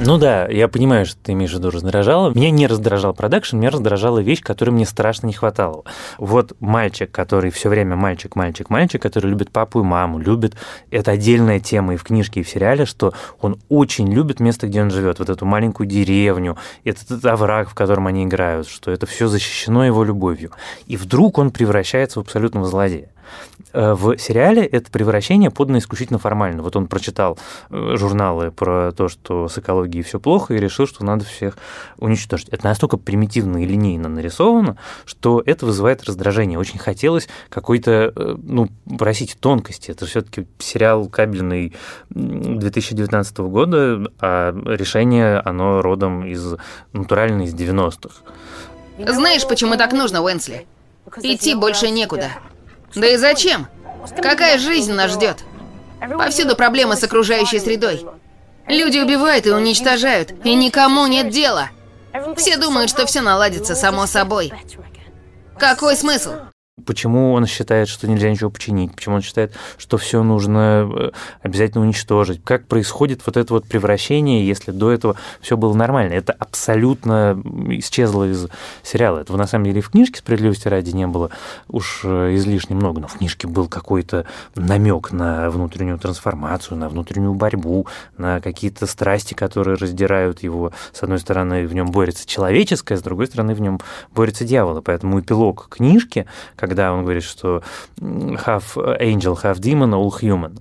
Ну 0.00 0.16
да, 0.16 0.46
я 0.46 0.68
понимаю, 0.68 1.06
что 1.06 1.18
ты 1.20 1.32
имеешь 1.32 1.50
в 1.50 1.54
виду 1.54 1.70
раздражало. 1.70 2.30
Меня 2.32 2.52
не 2.52 2.68
раздражал 2.68 3.14
продакшн, 3.14 3.56
меня 3.56 3.70
раздражала 3.70 4.20
вещь, 4.20 4.40
которой 4.40 4.70
мне 4.70 4.86
страшно 4.86 5.26
не 5.26 5.32
хватало. 5.32 5.82
Вот 6.18 6.52
мальчик, 6.60 7.10
который 7.10 7.50
все 7.50 7.68
время 7.68 7.96
мальчик, 7.96 8.36
мальчик, 8.36 8.70
мальчик, 8.70 9.02
который 9.02 9.28
любит 9.28 9.50
папу 9.50 9.80
и 9.80 9.82
маму, 9.82 10.20
любит... 10.20 10.54
Это 10.92 11.10
отдельная 11.10 11.58
тема 11.58 11.94
и 11.94 11.96
в 11.96 12.04
книжке, 12.04 12.40
и 12.40 12.42
в 12.44 12.48
сериале, 12.48 12.86
что 12.86 13.12
он 13.40 13.58
очень 13.68 14.12
любит 14.12 14.38
место, 14.38 14.68
где 14.68 14.82
он 14.82 14.90
живет, 14.90 15.18
вот 15.18 15.30
эту 15.30 15.44
маленькую 15.44 15.88
деревню, 15.88 16.56
этот, 16.84 17.10
этот 17.10 17.26
овраг, 17.26 17.68
в 17.68 17.74
котором 17.74 18.06
они 18.06 18.24
играют, 18.24 18.68
что 18.68 18.92
это 18.92 19.06
все 19.06 19.26
защищено 19.26 19.84
его 19.84 20.04
любовью. 20.04 20.52
И 20.86 20.96
вдруг 20.96 21.38
он 21.38 21.50
превращается 21.50 22.20
в 22.20 22.22
абсолютного 22.22 22.66
злодея. 22.66 23.08
Э, 23.72 23.94
в 23.94 24.16
сериале 24.18 24.64
это 24.64 24.90
превращение 24.90 25.50
подано 25.50 25.78
исключительно 25.78 26.18
формально. 26.18 26.62
Вот 26.62 26.76
он 26.76 26.86
прочитал 26.86 27.38
э, 27.70 27.94
журналы 27.96 28.50
про 28.50 28.92
то, 28.92 29.08
что 29.08 29.48
с 29.48 29.58
экологией 29.58 29.87
все 30.02 30.20
плохо, 30.20 30.54
и 30.54 30.58
решил, 30.58 30.86
что 30.86 31.04
надо 31.04 31.24
всех 31.24 31.58
уничтожить. 31.98 32.48
Это 32.50 32.64
настолько 32.64 32.96
примитивно 32.96 33.62
и 33.62 33.66
линейно 33.66 34.08
нарисовано, 34.08 34.76
что 35.04 35.42
это 35.44 35.66
вызывает 35.66 36.04
раздражение. 36.04 36.58
Очень 36.58 36.78
хотелось 36.78 37.28
какой-то, 37.48 38.12
э, 38.14 38.36
ну, 38.42 38.68
просить 38.98 39.36
тонкости. 39.40 39.90
Это 39.90 40.06
все-таки 40.06 40.46
сериал 40.58 41.08
кабельный 41.08 41.74
2019 42.10 43.38
года, 43.38 44.10
а 44.20 44.52
решение, 44.66 45.40
оно 45.40 45.82
родом 45.82 46.26
из 46.26 46.54
натурально 46.92 47.42
из 47.42 47.54
90-х. 47.54 48.22
Знаешь, 48.98 49.46
почему 49.46 49.76
так 49.76 49.92
нужно, 49.92 50.22
Уэнсли? 50.22 50.66
Идти 51.22 51.54
больше 51.54 51.90
некуда. 51.90 52.30
Да 52.94 53.06
и 53.06 53.16
зачем? 53.16 53.66
Какая 54.20 54.58
жизнь 54.58 54.92
нас 54.92 55.12
ждет? 55.12 55.44
Повсюду 56.00 56.56
проблемы 56.56 56.96
с 56.96 57.02
окружающей 57.02 57.58
средой. 57.58 58.04
Люди 58.68 58.98
убивают 58.98 59.46
и 59.46 59.50
уничтожают, 59.50 60.32
и 60.44 60.54
никому 60.54 61.06
нет 61.06 61.30
дела. 61.30 61.70
Все 62.36 62.56
думают, 62.56 62.90
что 62.90 63.06
все 63.06 63.20
наладится 63.20 63.74
само 63.74 64.06
собой. 64.06 64.52
Какой 65.58 65.96
смысл? 65.96 66.32
Почему 66.86 67.32
он 67.32 67.46
считает, 67.46 67.88
что 67.88 68.08
нельзя 68.08 68.30
ничего 68.30 68.50
починить? 68.50 68.94
Почему 68.94 69.16
он 69.16 69.22
считает, 69.22 69.52
что 69.76 69.96
все 69.98 70.22
нужно 70.22 70.88
э, 70.90 71.10
обязательно 71.42 71.84
уничтожить? 71.84 72.42
Как 72.44 72.66
происходит 72.66 73.22
вот 73.26 73.36
это 73.36 73.54
вот 73.54 73.66
превращение, 73.66 74.46
если 74.46 74.70
до 74.70 74.90
этого 74.90 75.16
все 75.40 75.56
было 75.56 75.74
нормально? 75.74 76.12
Это 76.12 76.32
абсолютно 76.32 77.40
исчезло 77.70 78.30
из 78.30 78.48
сериала. 78.82 79.20
Этого 79.20 79.36
на 79.36 79.46
самом 79.46 79.66
деле 79.66 79.78
и 79.78 79.82
в 79.82 79.90
книжке 79.90 80.18
справедливости 80.18 80.68
ради 80.68 80.90
не 80.90 81.06
было 81.06 81.30
уж 81.68 82.02
э, 82.04 82.34
излишне 82.34 82.76
много, 82.76 83.00
но 83.00 83.08
в 83.08 83.18
книжке 83.18 83.46
был 83.46 83.68
какой-то 83.68 84.26
намек 84.54 85.12
на 85.12 85.50
внутреннюю 85.50 85.98
трансформацию, 85.98 86.76
на 86.76 86.88
внутреннюю 86.88 87.34
борьбу, 87.34 87.86
на 88.16 88.40
какие-то 88.40 88.86
страсти, 88.86 89.34
которые 89.34 89.76
раздирают 89.76 90.42
его. 90.42 90.72
С 90.92 91.02
одной 91.02 91.18
стороны, 91.18 91.66
в 91.66 91.74
нем 91.74 91.90
борется 91.90 92.26
человеческое, 92.26 92.96
с 92.96 93.02
другой 93.02 93.26
стороны, 93.26 93.54
в 93.54 93.60
нем 93.60 93.80
борется 94.14 94.44
дьявол. 94.44 94.82
Поэтому 94.82 95.20
эпилог 95.20 95.68
книжки, 95.70 96.26
как 96.56 96.67
когда 96.68 96.92
он 96.92 97.02
говорит, 97.02 97.24
что 97.24 97.62
half 98.00 98.76
angel, 98.76 99.36
half 99.42 99.58
demon, 99.58 99.92
all 99.92 100.10
human, 100.20 100.60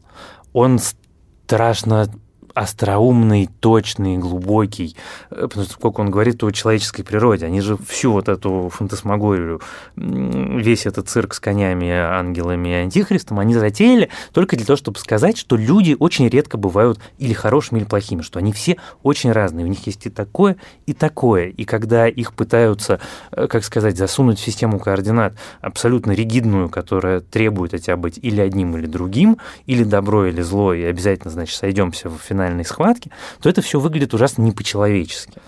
он 0.54 0.80
страшно 0.80 2.10
остроумный, 2.58 3.50
точный, 3.60 4.18
глубокий, 4.18 4.96
э, 5.30 5.48
потому 5.48 5.66
что 5.66 5.74
сколько 5.74 6.02
он 6.02 6.10
говорит 6.10 6.44
о 6.44 6.52
человеческой 6.52 7.04
природе. 7.04 7.46
Они 7.46 7.62
же 7.62 7.78
всю 7.88 8.12
вот 8.12 8.28
эту 8.30 8.70
фантасмагорию, 8.74 9.62
весь 9.96 10.88
этот 10.88 11.08
цирк 11.08 11.36
с 11.36 11.40
конями, 11.40 11.90
ангелами 11.90 12.70
и 12.70 12.74
антихристом, 12.74 13.40
они 13.40 13.54
затеяли 13.54 14.10
только 14.34 14.56
для 14.56 14.66
того, 14.66 14.78
чтобы 14.78 14.98
сказать, 14.98 15.38
что 15.38 15.56
люди 15.56 15.96
очень 16.00 16.28
редко 16.28 16.58
бывают 16.58 17.00
или 17.20 17.34
хорошими, 17.34 17.80
или 17.80 17.86
плохими, 17.86 18.22
что 18.22 18.40
они 18.40 18.52
все 18.54 18.78
очень 19.04 19.32
разные. 19.32 19.66
У 19.66 19.70
них 19.70 19.86
есть 19.86 20.08
и 20.08 20.10
такое, 20.10 20.58
и 20.88 20.94
такое. 20.94 21.50
И 21.50 21.64
когда 21.64 22.08
их 22.08 22.34
пытаются, 22.34 23.00
э, 23.32 23.48
как 23.48 23.64
сказать, 23.64 23.98
засунуть 23.98 24.40
в 24.40 24.44
систему 24.44 24.80
координат 24.80 25.36
абсолютно 25.62 26.12
ригидную, 26.14 26.70
которая 26.70 27.20
требует 27.20 27.76
от 27.76 27.84
тебя 27.84 27.98
быть 27.98 28.18
или 28.20 28.42
одним, 28.42 28.76
или 28.78 28.88
другим, 28.88 29.38
или 29.68 29.84
добро, 29.84 30.26
или 30.26 30.42
зло, 30.42 30.74
и 30.74 30.82
обязательно, 30.82 31.32
значит, 31.32 31.56
сойдемся 31.56 32.10
в 32.10 32.18
финальной 32.48 32.66
схватке, 32.66 33.12
то 33.42 33.50
это 33.50 33.62
все 33.62 33.80
выглядит 33.80 34.14
ужасно 34.14 34.42
не 34.42 34.52
по-человечески. 34.52 35.40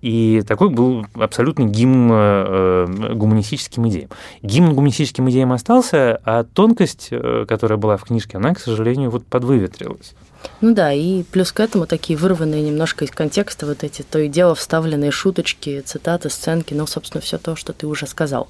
И 0.00 0.42
такой 0.46 0.70
был 0.70 1.06
абсолютный 1.14 1.66
гимн 1.66 2.10
э, 2.12 3.12
гуманистическим 3.14 3.88
идеям. 3.88 4.10
Гимн 4.42 4.74
гуманистическим 4.74 5.30
идеям 5.30 5.52
остался, 5.52 6.20
а 6.24 6.44
тонкость, 6.44 7.08
э, 7.10 7.44
которая 7.46 7.78
была 7.78 7.96
в 7.96 8.04
книжке, 8.04 8.38
она, 8.38 8.54
к 8.54 8.58
сожалению, 8.58 9.10
вот 9.10 9.24
подвыветрилась. 9.26 10.14
Ну 10.60 10.74
да, 10.74 10.92
и 10.92 11.22
плюс 11.24 11.52
к 11.52 11.60
этому 11.60 11.86
такие 11.86 12.18
вырванные 12.18 12.62
немножко 12.62 13.04
из 13.04 13.10
контекста 13.10 13.66
вот 13.66 13.84
эти 13.84 14.02
то 14.02 14.18
и 14.18 14.28
дело 14.28 14.54
вставленные 14.54 15.10
шуточки, 15.10 15.82
цитаты, 15.84 16.30
сценки, 16.30 16.74
ну, 16.74 16.86
собственно, 16.86 17.20
все 17.20 17.38
то, 17.38 17.56
что 17.56 17.72
ты 17.72 17.86
уже 17.86 18.06
сказал. 18.06 18.48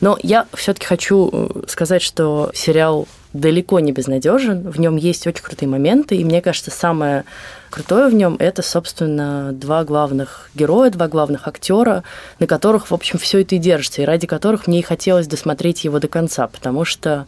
Но 0.00 0.18
я 0.22 0.46
все-таки 0.54 0.86
хочу 0.86 1.30
э, 1.32 1.62
сказать, 1.68 2.02
что 2.02 2.50
сериал 2.54 3.08
далеко 3.40 3.80
не 3.80 3.92
безнадежен, 3.92 4.68
в 4.68 4.78
нем 4.80 4.96
есть 4.96 5.26
очень 5.26 5.42
крутые 5.42 5.68
моменты, 5.68 6.16
и 6.16 6.24
мне 6.24 6.40
кажется, 6.42 6.70
самое 6.70 7.24
крутое 7.70 8.08
в 8.08 8.14
нем 8.14 8.36
это, 8.38 8.62
собственно, 8.62 9.52
два 9.52 9.84
главных 9.84 10.50
героя, 10.54 10.90
два 10.90 11.08
главных 11.08 11.46
актера, 11.46 12.04
на 12.38 12.46
которых, 12.46 12.90
в 12.90 12.94
общем, 12.94 13.18
все 13.18 13.42
это 13.42 13.56
и 13.56 13.58
держится, 13.58 14.02
и 14.02 14.04
ради 14.04 14.26
которых 14.26 14.66
мне 14.66 14.80
и 14.80 14.82
хотелось 14.82 15.26
досмотреть 15.26 15.84
его 15.84 15.98
до 15.98 16.08
конца, 16.08 16.46
потому 16.46 16.84
что, 16.84 17.26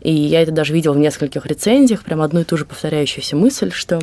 и 0.00 0.12
я 0.12 0.42
это 0.42 0.52
даже 0.52 0.72
видела 0.72 0.94
в 0.94 0.98
нескольких 0.98 1.46
рецензиях, 1.46 2.02
прям 2.02 2.22
одну 2.22 2.40
и 2.40 2.44
ту 2.44 2.56
же 2.56 2.64
повторяющуюся 2.64 3.36
мысль, 3.36 3.70
что 3.72 4.00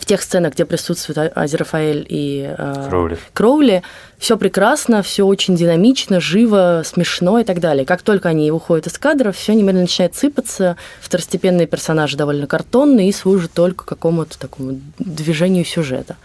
в 0.00 0.06
тех 0.06 0.22
сценах, 0.22 0.54
где 0.54 0.64
присутствуют 0.64 1.32
Азерафаэль 1.34 2.06
и 2.08 2.54
э, 2.56 2.86
Кроули, 2.88 3.18
Кроули 3.32 3.82
все 4.18 4.36
прекрасно, 4.36 5.02
все 5.02 5.24
очень 5.24 5.56
динамично, 5.56 6.20
живо, 6.20 6.82
смешно 6.84 7.38
и 7.38 7.44
так 7.44 7.60
далее. 7.60 7.84
Как 7.84 8.02
только 8.02 8.30
они 8.30 8.50
уходят 8.50 8.86
из 8.86 8.98
кадра, 8.98 9.32
все 9.32 9.52
немедленно 9.54 9.82
начинает 9.82 10.14
сыпаться, 10.14 10.76
второстепенные 11.00 11.66
персонажи 11.66 12.16
довольно 12.16 12.46
картонные 12.46 13.10
и 13.10 13.12
служат 13.12 13.52
только 13.52 13.84
какому-то 13.84 14.38
такому 14.38 14.80
движению 14.98 15.64
сюжета. 15.64 16.16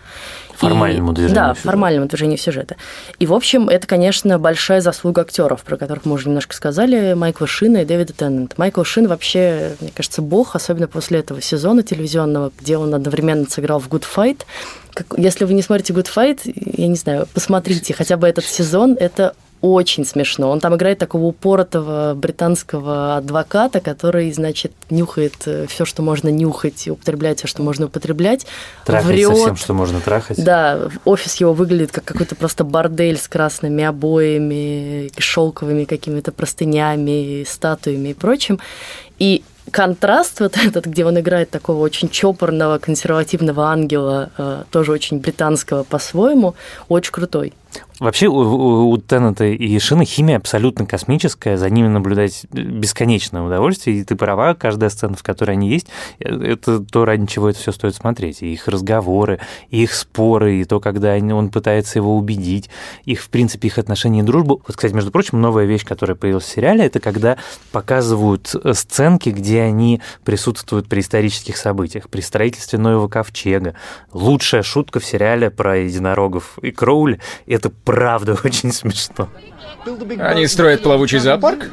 Формальному 0.62 1.12
и, 1.12 1.15
движению 1.15 1.36
Да, 1.36 1.50
сюжета. 1.50 1.67
формальному 1.67 2.08
движению 2.08 2.38
сюжета. 2.38 2.76
И, 3.19 3.26
в 3.26 3.34
общем, 3.34 3.69
это, 3.69 3.88
конечно, 3.88 4.39
большая 4.39 4.82
заслуга 4.82 5.21
актеров, 5.21 5.63
про 5.63 5.78
которых 5.78 6.06
мы 6.06 6.13
уже 6.13 6.28
немножко 6.28 6.56
сказали, 6.56 7.13
Майкла 7.13 7.47
Шина 7.47 7.78
и 7.84 7.86
Дэвида 7.86 8.13
Теннанта. 8.13 8.56
Майкл 8.58 8.84
Шин 8.84 9.08
вообще, 9.08 9.76
мне 9.80 9.91
кажется, 9.95 10.21
бог, 10.21 10.56
особенно 10.56 10.88
после 10.88 11.19
этого 11.19 11.41
сезона 11.41 11.84
телевизионного, 11.84 12.52
где 12.60 12.78
он 12.78 12.93
одновременно 12.93 13.45
сыграл 13.50 13.80
в 13.80 13.88
Good 13.89 14.06
Fight. 14.15 14.41
Как, 14.93 15.08
если 15.17 15.45
вы 15.45 15.54
не 15.54 15.62
смотрите 15.62 15.93
Good 15.93 16.08
Fight, 16.13 16.39
я 16.78 16.88
не 16.88 16.95
знаю, 16.95 17.28
посмотрите 17.34 17.93
хотя 17.93 18.17
бы 18.17 18.28
этот 18.28 18.45
сезон, 18.45 18.97
это 19.00 19.36
очень 19.62 20.06
смешно. 20.06 20.50
Он 20.50 20.60
там 20.60 20.76
играет 20.76 20.97
такого 20.97 21.26
упоротого 21.26 22.13
британского 22.15 23.17
адвоката, 23.17 23.80
который, 23.80 24.32
значит, 24.32 24.71
нюхает 24.89 25.36
э, 25.45 25.67
все, 25.67 25.86
что 25.86 26.02
можно 26.02 26.30
нюхать, 26.30 26.88
употребляет 26.88 27.39
все, 27.39 27.47
что 27.47 27.62
можно 27.62 27.86
употреблять. 27.86 28.47
Трахает 28.86 29.08
врет. 29.08 29.38
со 29.38 29.43
всем, 29.43 29.56
что 29.58 29.74
можно 29.74 30.02
трахать. 30.02 30.43
Да, 30.43 30.89
офис 31.06 31.36
его 31.36 31.54
выглядит 31.54 31.91
как 31.91 32.06
какой-то 32.06 32.36
просто 32.36 32.63
бордель 32.63 33.17
с 33.17 33.28
красными 33.28 33.84
обоями, 33.84 35.12
шелковыми 35.17 35.86
какими-то 35.86 36.32
простынями, 36.32 37.43
статуями 37.47 38.10
и 38.10 38.13
прочим. 38.13 38.60
И 39.19 39.43
контраст 39.69 40.39
вот 40.39 40.58
этот, 40.58 40.86
где 40.86 41.06
он 41.06 41.19
играет 41.19 41.52
такого 41.52 41.82
очень 41.82 42.10
чопорного, 42.10 42.80
консервативного 42.80 43.67
ангела, 43.67 44.32
э, 44.38 44.63
тоже 44.71 44.91
очень 44.91 45.19
британского 45.19 45.84
по-своему, 45.84 46.56
очень 46.89 47.12
крутой. 47.12 47.54
Вообще 48.01 48.25
у, 48.25 48.34
у, 48.34 48.89
у 48.89 48.97
Теннета 48.97 49.45
и 49.45 49.77
Шины 49.77 50.05
химия 50.05 50.38
абсолютно 50.38 50.88
космическая, 50.88 51.55
за 51.55 51.69
ними 51.69 51.88
наблюдать 51.88 52.45
бесконечное 52.51 53.43
удовольствие, 53.43 53.99
и 53.99 54.03
ты 54.03 54.15
права, 54.15 54.55
каждая 54.55 54.89
сцена, 54.89 55.15
в 55.15 55.21
которой 55.21 55.51
они 55.51 55.69
есть, 55.69 55.86
это 56.17 56.79
то, 56.79 57.05
ради 57.05 57.27
чего 57.27 57.49
это 57.49 57.60
все 57.60 57.71
стоит 57.71 57.93
смотреть. 57.93 58.41
И 58.41 58.53
их 58.53 58.67
разговоры, 58.67 59.39
и 59.69 59.84
их 59.84 59.93
споры, 59.93 60.55
и 60.55 60.65
то, 60.65 60.79
когда 60.79 61.13
он 61.13 61.49
пытается 61.49 61.99
его 61.99 62.17
убедить, 62.17 62.71
их, 63.05 63.21
в 63.21 63.29
принципе, 63.29 63.67
их 63.67 63.77
отношения 63.77 64.21
и 64.21 64.23
дружбу. 64.23 64.63
Вот, 64.67 64.75
кстати, 64.75 64.93
между 64.93 65.12
прочим, 65.12 65.39
новая 65.39 65.65
вещь, 65.65 65.86
которая 65.86 66.15
появилась 66.15 66.45
в 66.45 66.49
сериале, 66.49 66.86
это 66.86 66.99
когда 66.99 67.38
показывают 67.71 68.55
сценки, 68.73 69.29
где 69.29 69.62
они 69.62 70.01
присутствуют 70.23 70.88
при 70.88 71.01
исторических 71.01 71.55
событиях, 71.55 72.10
при 72.10 72.21
строительстве 72.21 72.79
нового 72.79 73.07
ковчега. 73.07 73.75
Лучшая 74.12 74.63
шутка 74.63 74.99
в 74.99 75.05
сериале 75.05 75.51
про 75.51 75.77
единорогов 75.77 76.57
и 76.63 76.71
Кроули— 76.71 77.19
это 77.62 77.69
правда 77.69 78.36
очень 78.43 78.74
смешно. 78.74 79.30
Они 80.19 80.47
строят 80.47 80.84
плавучий 80.84 81.19
зоопарк? 81.19 81.69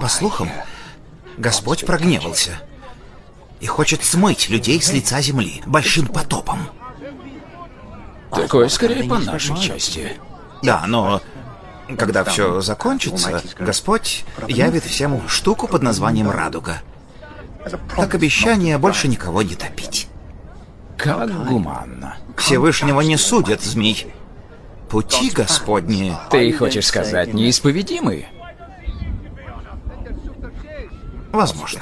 По 0.00 0.08
слухам, 0.08 0.50
Господь 1.38 1.86
прогневался 1.86 2.58
и 3.60 3.66
хочет 3.66 4.02
смыть 4.04 4.48
людей 4.48 4.82
с 4.82 4.92
лица 4.92 5.20
земли 5.20 5.62
большим 5.66 6.08
потопом. 6.08 6.68
Такое 8.30 8.68
скорее 8.68 9.04
по 9.04 9.18
нашей 9.18 9.56
части. 9.56 10.18
Да, 10.62 10.84
но 10.86 11.22
когда 11.96 12.24
все 12.24 12.60
закончится, 12.60 13.40
Господь 13.58 14.24
явит 14.48 14.84
всем 14.84 15.28
штуку 15.28 15.68
под 15.68 15.82
названием 15.82 16.30
«Радуга». 16.30 16.82
Как 17.94 18.14
обещание 18.14 18.78
больше 18.78 19.06
никого 19.06 19.42
не 19.42 19.54
топить. 19.54 20.08
Как 20.96 21.46
гуманно. 21.46 22.16
Всевышнего 22.36 23.00
не 23.00 23.16
судят 23.16 23.62
змей. 23.62 24.12
Пути 24.94 25.30
Господни... 25.30 26.16
Ты 26.30 26.52
хочешь 26.52 26.86
сказать, 26.86 27.34
неисповедимые? 27.34 28.28
Возможно. 31.32 31.80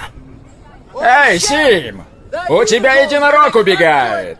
Эй, 0.98 1.38
Сим! 1.38 2.04
У 2.48 2.64
тебя 2.64 2.94
единорог 3.02 3.54
убегает! 3.54 4.38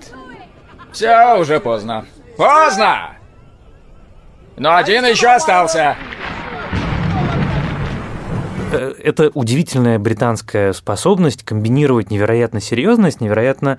Все, 0.90 1.38
уже 1.38 1.60
поздно. 1.60 2.06
Поздно! 2.38 3.10
Но 4.56 4.74
один 4.76 5.04
еще 5.04 5.28
остался. 5.28 5.94
Э, 8.72 8.94
это 9.02 9.30
удивительная 9.34 9.98
британская 9.98 10.72
способность 10.72 11.42
комбинировать 11.42 12.10
невероятно 12.10 12.60
серьезность, 12.60 13.20
невероятно 13.20 13.78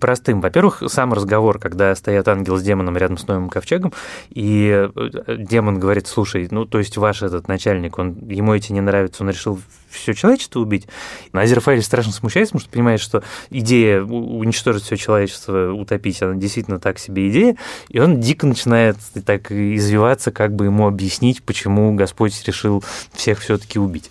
простым. 0.00 0.40
Во-первых, 0.40 0.82
сам 0.88 1.12
разговор, 1.12 1.58
когда 1.58 1.94
стоят 1.94 2.28
ангел 2.28 2.56
с 2.56 2.62
демоном 2.62 2.96
рядом 2.96 3.18
с 3.18 3.26
новым 3.26 3.48
ковчегом, 3.48 3.92
и 4.30 4.90
э, 4.94 5.36
демон 5.38 5.78
говорит, 5.78 6.06
слушай, 6.06 6.48
ну, 6.50 6.64
то 6.64 6.78
есть 6.78 6.96
ваш 6.96 7.22
этот 7.22 7.48
начальник, 7.48 7.98
он, 7.98 8.16
ему 8.28 8.54
эти 8.54 8.72
не 8.72 8.80
нравится, 8.80 9.22
он 9.22 9.30
решил 9.30 9.60
все 9.96 10.14
человечество 10.14 10.60
убить. 10.60 10.86
Назир 11.32 11.60
Фаэль 11.60 11.82
страшно 11.82 12.12
смущается, 12.12 12.52
потому 12.52 12.62
что 12.62 12.72
понимает, 12.72 13.00
что 13.00 13.22
идея 13.50 14.02
уничтожить 14.02 14.84
все 14.84 14.96
человечество, 14.96 15.72
утопить, 15.72 16.22
она 16.22 16.34
действительно 16.34 16.78
так 16.78 16.98
себе 16.98 17.28
идея, 17.28 17.56
и 17.88 17.98
он 17.98 18.20
дико 18.20 18.46
начинает 18.46 18.96
так 19.24 19.50
извиваться, 19.50 20.30
как 20.30 20.54
бы 20.54 20.66
ему 20.66 20.86
объяснить, 20.86 21.42
почему 21.42 21.94
Господь 21.94 22.42
решил 22.46 22.82
всех 23.12 23.40
все-таки 23.40 23.78
убить. 23.78 24.10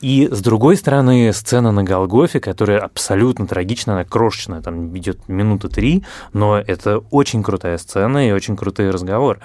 И 0.00 0.28
с 0.30 0.40
другой 0.40 0.76
стороны, 0.76 1.32
сцена 1.32 1.72
на 1.72 1.82
Голгофе, 1.82 2.40
которая 2.40 2.78
абсолютно 2.80 3.46
трагичная, 3.46 3.94
она 3.94 4.04
крошечная, 4.04 4.62
там 4.62 4.96
идет 4.96 5.28
минуты 5.28 5.68
три, 5.68 6.04
но 6.32 6.58
это 6.58 6.98
очень 7.10 7.42
крутая 7.42 7.78
сцена 7.78 8.28
и 8.28 8.32
очень 8.32 8.56
крутый 8.56 8.90
разговор. 8.90 9.40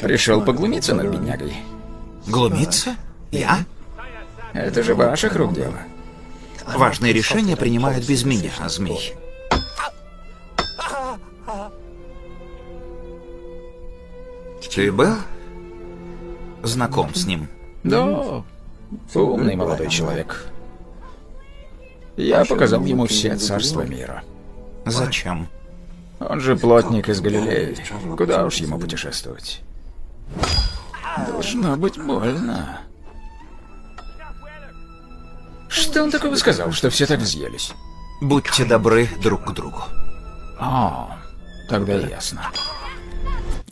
Решил 0.00 0.42
поглумиться 0.42 0.94
над 0.94 1.06
беднягой. 1.06 1.54
Глумиться? 2.26 2.96
Я? 3.30 3.64
Это 4.52 4.82
же 4.82 4.94
ваших 4.94 5.36
рук 5.36 5.54
дело. 5.54 5.78
Важные 6.66 7.12
решения 7.12 7.56
принимают 7.56 8.06
без 8.06 8.24
меня, 8.24 8.52
змей. 8.68 9.14
Ты 14.74 14.90
был 14.90 15.16
знаком 16.62 17.14
с 17.14 17.26
ним? 17.26 17.48
Да, 17.84 18.42
умный 19.14 19.54
молодой 19.54 19.88
человек. 19.90 20.46
Я 22.16 22.44
показал 22.44 22.84
ему 22.84 23.06
все 23.06 23.36
царства 23.36 23.82
мира. 23.82 24.22
Зачем? 24.86 25.48
Он 26.20 26.40
же 26.40 26.56
плотник 26.56 27.08
из 27.08 27.20
Галилеи. 27.20 27.76
Куда 28.16 28.46
уж 28.46 28.56
ему 28.56 28.78
путешествовать? 28.78 29.60
Должно 31.28 31.76
быть 31.76 31.98
больно. 31.98 32.80
Что? 35.68 36.02
Он 36.02 36.10
такого 36.10 36.34
сказал, 36.36 36.72
что 36.72 36.90
все 36.90 37.06
так 37.06 37.20
взъелись? 37.20 37.72
Будьте 38.20 38.64
добры 38.64 39.08
друг 39.22 39.44
к 39.44 39.52
другу. 39.52 39.82
О, 40.58 41.10
тогда 41.68 41.94
ясно. 41.94 42.42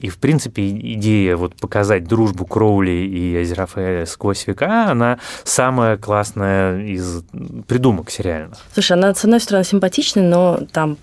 И, 0.01 0.09
в 0.09 0.19
принципе, 0.19 0.67
идея 0.71 1.37
вот 1.37 1.55
показать 1.57 2.05
дружбу 2.05 2.47
Кроули 2.47 2.91
и 2.91 3.37
Азерафеля 3.37 4.07
сквозь 4.07 4.47
века, 4.47 4.91
она 4.91 5.19
самая 5.45 5.99
классная 5.99 6.81
из 6.83 7.23
придумок 7.69 8.11
сериальных. 8.11 8.59
Слушай, 8.73 8.93
она, 8.93 9.15
с 9.15 9.23
одной 9.25 9.41
стороны, 9.41 9.65
симпатичная, 9.65 10.23
но 10.25 10.61
там 10.73 10.97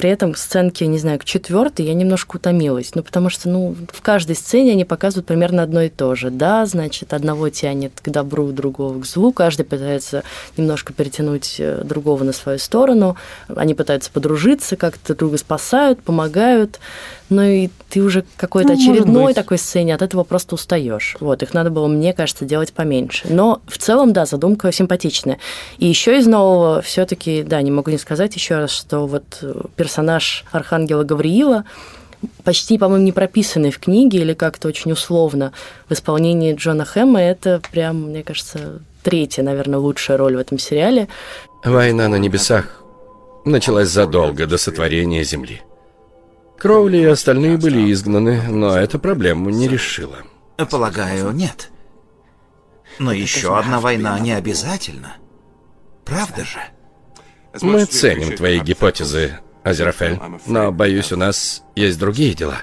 при 0.00 0.08
этом 0.08 0.34
сценки, 0.34 0.82
не 0.84 0.96
знаю, 0.96 1.18
к 1.18 1.26
четвертой 1.26 1.84
я 1.84 1.92
немножко 1.92 2.36
утомилась. 2.36 2.94
Ну, 2.94 3.02
потому 3.02 3.28
что, 3.28 3.50
ну, 3.50 3.76
в 3.92 4.00
каждой 4.00 4.34
сцене 4.34 4.72
они 4.72 4.86
показывают 4.86 5.26
примерно 5.26 5.62
одно 5.62 5.82
и 5.82 5.90
то 5.90 6.14
же. 6.14 6.30
Да, 6.30 6.64
значит, 6.64 7.12
одного 7.12 7.50
тянет 7.50 7.92
к 8.00 8.08
добру, 8.08 8.50
другого 8.50 8.98
к 8.98 9.04
злу. 9.04 9.30
Каждый 9.30 9.66
пытается 9.66 10.22
немножко 10.56 10.94
перетянуть 10.94 11.56
э, 11.58 11.82
другого 11.84 12.24
на 12.24 12.32
свою 12.32 12.58
сторону. 12.58 13.16
Они 13.54 13.74
пытаются 13.74 14.10
подружиться, 14.10 14.76
как-то 14.76 15.14
друга 15.14 15.36
спасают, 15.36 16.00
помогают. 16.00 16.80
Ну 17.28 17.42
и 17.42 17.68
ты 17.90 18.02
уже 18.02 18.24
какой-то 18.36 18.72
ну, 18.72 18.74
очередной 18.74 19.34
такой 19.34 19.58
сцене 19.58 19.94
от 19.94 20.02
этого 20.02 20.24
просто 20.24 20.56
устаешь. 20.56 21.16
Вот, 21.20 21.44
их 21.44 21.54
надо 21.54 21.70
было, 21.70 21.86
мне 21.86 22.12
кажется, 22.12 22.44
делать 22.44 22.72
поменьше. 22.72 23.28
Но 23.28 23.60
в 23.68 23.78
целом, 23.78 24.12
да, 24.12 24.26
задумка 24.26 24.72
симпатичная. 24.72 25.38
И 25.78 25.86
еще 25.86 26.18
из 26.18 26.26
нового 26.26 26.82
все-таки, 26.82 27.44
да, 27.44 27.62
не 27.62 27.70
могу 27.70 27.92
не 27.92 27.98
сказать 27.98 28.34
еще 28.34 28.56
раз, 28.56 28.70
что 28.70 29.06
вот 29.06 29.44
персонаж 29.76 29.89
персонаж 29.90 30.44
Архангела 30.52 31.02
Гавриила, 31.02 31.64
почти, 32.44 32.78
по-моему, 32.78 33.04
не 33.04 33.10
прописанный 33.10 33.72
в 33.72 33.80
книге 33.80 34.18
или 34.18 34.34
как-то 34.34 34.68
очень 34.68 34.92
условно 34.92 35.52
в 35.88 35.92
исполнении 35.92 36.54
Джона 36.54 36.84
Хэма, 36.84 37.20
это 37.20 37.60
прям, 37.72 38.10
мне 38.10 38.22
кажется, 38.22 38.82
третья, 39.02 39.42
наверное, 39.42 39.80
лучшая 39.80 40.16
роль 40.16 40.36
в 40.36 40.38
этом 40.38 40.58
сериале. 40.58 41.08
«Война 41.64 42.06
на 42.06 42.16
небесах» 42.16 42.84
началась 43.44 43.88
задолго 43.88 44.46
до 44.46 44.58
сотворения 44.58 45.24
Земли. 45.24 45.60
Кроули 46.56 46.98
и 46.98 47.04
остальные 47.04 47.56
были 47.56 47.90
изгнаны, 47.90 48.42
но 48.48 48.76
эта 48.76 48.98
проблему 49.00 49.50
не 49.50 49.66
решила. 49.66 50.18
Полагаю, 50.70 51.32
нет. 51.32 51.70
Но 53.00 53.12
еще 53.12 53.58
одна 53.58 53.80
война 53.80 54.20
не 54.20 54.32
обязательно. 54.32 55.16
Правда 56.04 56.44
же? 56.44 56.60
Мы 57.60 57.86
ценим 57.86 58.36
твои 58.36 58.60
гипотезы, 58.60 59.40
Азерафель. 59.62 60.18
Но, 60.46 60.72
боюсь, 60.72 61.12
у 61.12 61.16
нас 61.16 61.62
есть 61.76 61.98
другие 61.98 62.34
дела. 62.34 62.62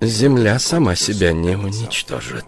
Земля 0.00 0.58
сама 0.58 0.94
себя 0.94 1.32
не 1.32 1.56
уничтожит. 1.56 2.44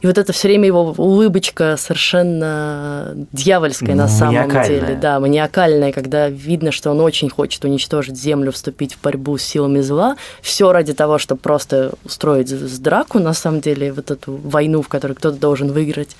И 0.00 0.06
вот 0.06 0.18
это 0.18 0.32
все 0.32 0.48
время 0.48 0.66
его 0.66 0.94
улыбочка 0.96 1.76
совершенно 1.78 3.26
дьявольская 3.32 3.94
на 3.94 4.08
самом 4.08 4.50
деле. 4.64 4.94
Да, 4.94 5.20
маниакальная, 5.20 5.92
когда 5.92 6.28
видно, 6.28 6.70
что 6.70 6.90
он 6.90 7.00
очень 7.00 7.30
хочет 7.30 7.64
уничтожить 7.64 8.16
Землю, 8.16 8.52
вступить 8.52 8.94
в 8.94 9.00
борьбу 9.00 9.36
с 9.38 9.42
силами 9.42 9.80
зла. 9.80 10.16
Все 10.42 10.72
ради 10.72 10.92
того, 10.92 11.18
чтобы 11.18 11.40
просто 11.40 11.92
устроить 12.04 12.82
драку, 12.82 13.18
на 13.18 13.32
самом 13.32 13.60
деле, 13.60 13.92
вот 13.92 14.10
эту 14.10 14.36
войну, 14.36 14.82
в 14.82 14.88
которой 14.88 15.14
кто-то 15.14 15.38
должен 15.38 15.72
выиграть. 15.72 16.16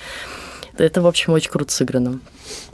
Это, 0.78 1.02
в 1.02 1.06
общем, 1.06 1.32
очень 1.32 1.50
круто 1.50 1.72
сыграно. 1.72 2.20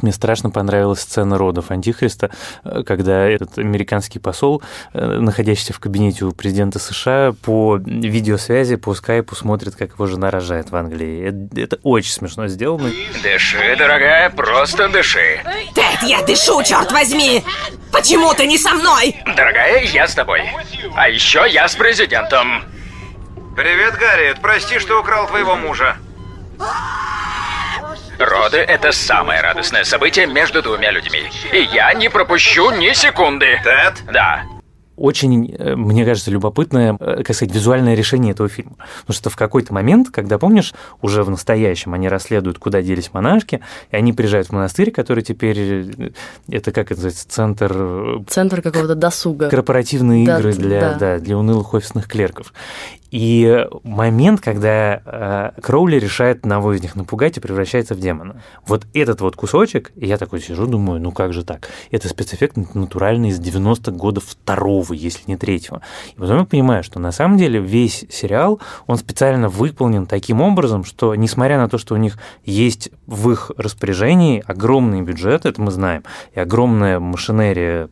Мне 0.00 0.12
страшно 0.12 0.50
понравилась 0.50 1.00
сцена 1.00 1.38
родов 1.38 1.70
Антихриста, 1.70 2.30
э, 2.64 2.82
когда 2.86 3.28
этот 3.28 3.58
американский 3.58 4.18
посол, 4.18 4.62
э, 4.92 5.18
находящийся 5.18 5.72
в 5.72 5.80
кабинете 5.80 6.24
у 6.24 6.32
президента 6.32 6.78
США, 6.78 7.32
по 7.42 7.76
видеосвязи, 7.76 8.76
по 8.76 8.94
скайпу 8.94 9.34
смотрит, 9.34 9.76
как 9.76 9.92
его 9.92 10.06
жена 10.06 10.30
рожает 10.30 10.70
в 10.70 10.76
Англии. 10.76 11.28
Это, 11.28 11.60
это 11.60 11.78
очень 11.82 12.12
смешно 12.12 12.48
сделано. 12.48 12.90
Дыши, 13.22 13.76
дорогая, 13.78 14.30
просто 14.30 14.88
дыши. 14.88 15.40
Тед, 15.74 16.02
я 16.02 16.22
дышу, 16.22 16.62
черт 16.62 16.90
возьми! 16.92 17.42
Почему 17.92 18.32
ты 18.34 18.46
не 18.46 18.58
со 18.58 18.70
мной? 18.74 19.16
Дорогая, 19.36 19.84
я 19.84 20.08
с 20.08 20.14
тобой. 20.14 20.42
А 20.96 21.08
еще 21.08 21.44
я 21.48 21.68
с 21.68 21.76
президентом. 21.76 22.64
Привет, 23.54 23.96
Гарри. 23.98 24.34
Прости, 24.40 24.78
что 24.78 24.98
украл 24.98 25.26
твоего 25.28 25.56
мужа. 25.56 25.96
Роды— 28.24 28.58
это 28.58 28.92
самое 28.92 29.40
радостное 29.40 29.84
событие 29.84 30.26
между 30.26 30.62
двумя 30.62 30.90
людьми. 30.90 31.30
И 31.52 31.62
я 31.72 31.92
не 31.94 32.08
пропущу 32.08 32.70
ни 32.70 32.92
секунды. 32.92 33.60
Тед? 33.64 34.02
Да 34.12 34.44
очень, 35.02 35.54
э, 35.58 35.74
мне 35.74 36.04
кажется, 36.04 36.30
любопытное, 36.30 36.96
э, 36.98 37.22
как 37.24 37.34
сказать, 37.34 37.52
визуальное 37.52 37.94
решение 37.94 38.32
этого 38.32 38.48
фильма. 38.48 38.76
Потому 39.00 39.14
что 39.14 39.30
в 39.30 39.36
какой-то 39.36 39.74
момент, 39.74 40.10
когда, 40.10 40.38
помнишь, 40.38 40.74
уже 41.00 41.24
в 41.24 41.30
настоящем 41.30 41.94
они 41.94 42.08
расследуют, 42.08 42.58
куда 42.58 42.82
делись 42.82 43.12
монашки, 43.12 43.62
и 43.90 43.96
они 43.96 44.12
приезжают 44.12 44.48
в 44.48 44.52
монастырь, 44.52 44.92
который 44.92 45.24
теперь, 45.24 45.58
э, 45.58 46.10
это 46.48 46.72
как 46.72 46.92
это 46.92 46.94
называется, 46.94 47.28
центр... 47.28 48.22
Центр 48.28 48.62
какого-то 48.62 48.94
досуга. 48.94 49.48
Корпоративные 49.48 50.24
да, 50.24 50.38
игры 50.38 50.52
для, 50.52 50.80
да. 50.80 50.94
Да, 50.94 51.18
для 51.18 51.36
унылых 51.36 51.74
офисных 51.74 52.06
клерков. 52.06 52.52
И 53.12 53.66
момент, 53.84 54.40
когда 54.40 55.02
э, 55.04 55.60
Кроули 55.60 55.96
решает 55.96 56.38
одного 56.38 56.72
из 56.72 56.80
них 56.80 56.96
напугать 56.96 57.36
и 57.36 57.40
превращается 57.40 57.94
в 57.94 58.00
демона. 58.00 58.42
Вот 58.66 58.86
этот 58.94 59.20
вот 59.20 59.36
кусочек, 59.36 59.92
и 59.96 60.06
я 60.06 60.16
такой 60.16 60.40
сижу, 60.40 60.66
думаю, 60.66 60.98
ну 60.98 61.12
как 61.12 61.34
же 61.34 61.44
так? 61.44 61.68
Это 61.90 62.08
спецэффект 62.08 62.56
натуральный 62.74 63.28
из 63.28 63.38
90-х 63.38 63.92
годов 63.92 64.24
второго, 64.24 64.94
если 64.94 65.24
не 65.26 65.36
третьего. 65.36 65.82
И 66.16 66.18
потом 66.18 66.38
я 66.38 66.44
понимаю, 66.46 66.82
что 66.82 67.00
на 67.00 67.12
самом 67.12 67.36
деле 67.36 67.60
весь 67.60 68.06
сериал, 68.08 68.60
он 68.86 68.96
специально 68.96 69.50
выполнен 69.50 70.06
таким 70.06 70.40
образом, 70.40 70.82
что 70.82 71.14
несмотря 71.14 71.58
на 71.58 71.68
то, 71.68 71.76
что 71.76 71.94
у 71.94 71.98
них 71.98 72.16
есть 72.46 72.88
в 73.06 73.30
их 73.30 73.50
распоряжении 73.58 74.42
огромный 74.46 75.02
бюджет, 75.02 75.44
это 75.44 75.60
мы 75.60 75.70
знаем, 75.70 76.02
и 76.34 76.40
огромная 76.40 76.98
машинерия 76.98 77.90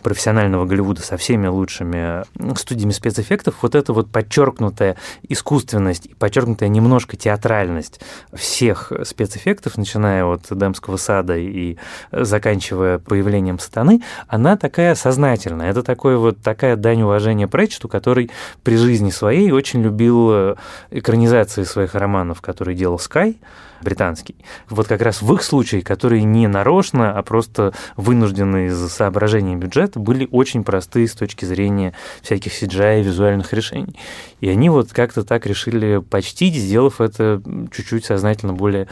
профессионального 0.00 0.64
Голливуда 0.64 1.02
со 1.02 1.16
всеми 1.16 1.48
лучшими 1.48 2.22
студиями 2.56 2.92
спецэффектов, 2.92 3.56
вот 3.62 3.74
это 3.74 3.92
вот 3.92 4.12
подчеркивает 4.12 4.43
подчеркнутая 4.44 4.96
искусственность 5.28 6.06
и 6.06 6.14
подчеркнутая 6.14 6.68
немножко 6.68 7.16
театральность 7.16 8.00
всех 8.32 8.92
спецэффектов, 9.04 9.78
начиная 9.78 10.24
от 10.24 10.42
Дамского 10.50 10.96
сада 10.96 11.36
и 11.36 11.76
заканчивая 12.12 12.98
появлением 12.98 13.58
сатаны, 13.58 14.02
она 14.28 14.56
такая 14.56 14.94
сознательная. 14.94 15.70
Это 15.70 15.82
такой 15.82 16.16
вот 16.16 16.40
такая 16.42 16.76
дань 16.76 17.02
уважения 17.02 17.48
Претчету, 17.48 17.88
который 17.88 18.30
при 18.62 18.76
жизни 18.76 19.10
своей 19.10 19.50
очень 19.50 19.82
любил 19.82 20.56
экранизации 20.90 21.64
своих 21.64 21.94
романов, 21.94 22.40
которые 22.40 22.76
делал 22.76 22.98
Скай, 22.98 23.38
британский. 23.84 24.34
Вот 24.68 24.88
как 24.88 25.02
раз 25.02 25.22
в 25.22 25.32
их 25.32 25.42
случае, 25.44 25.82
которые 25.82 26.24
не 26.24 26.48
нарочно, 26.48 27.16
а 27.16 27.22
просто 27.22 27.72
вынуждены 27.96 28.66
из 28.66 28.92
соображений 28.92 29.54
бюджета, 29.54 30.00
были 30.00 30.26
очень 30.30 30.64
простые 30.64 31.06
с 31.06 31.12
точки 31.12 31.44
зрения 31.44 31.94
всяких 32.22 32.52
CGI 32.60 33.00
и 33.00 33.04
визуальных 33.04 33.52
решений. 33.52 33.96
И 34.40 34.48
они 34.48 34.70
вот 34.70 34.92
как-то 34.92 35.22
так 35.22 35.46
решили 35.46 35.98
почтить, 35.98 36.54
сделав 36.54 37.00
это 37.00 37.40
чуть-чуть 37.72 38.04
сознательно 38.04 38.52
более 38.52 38.88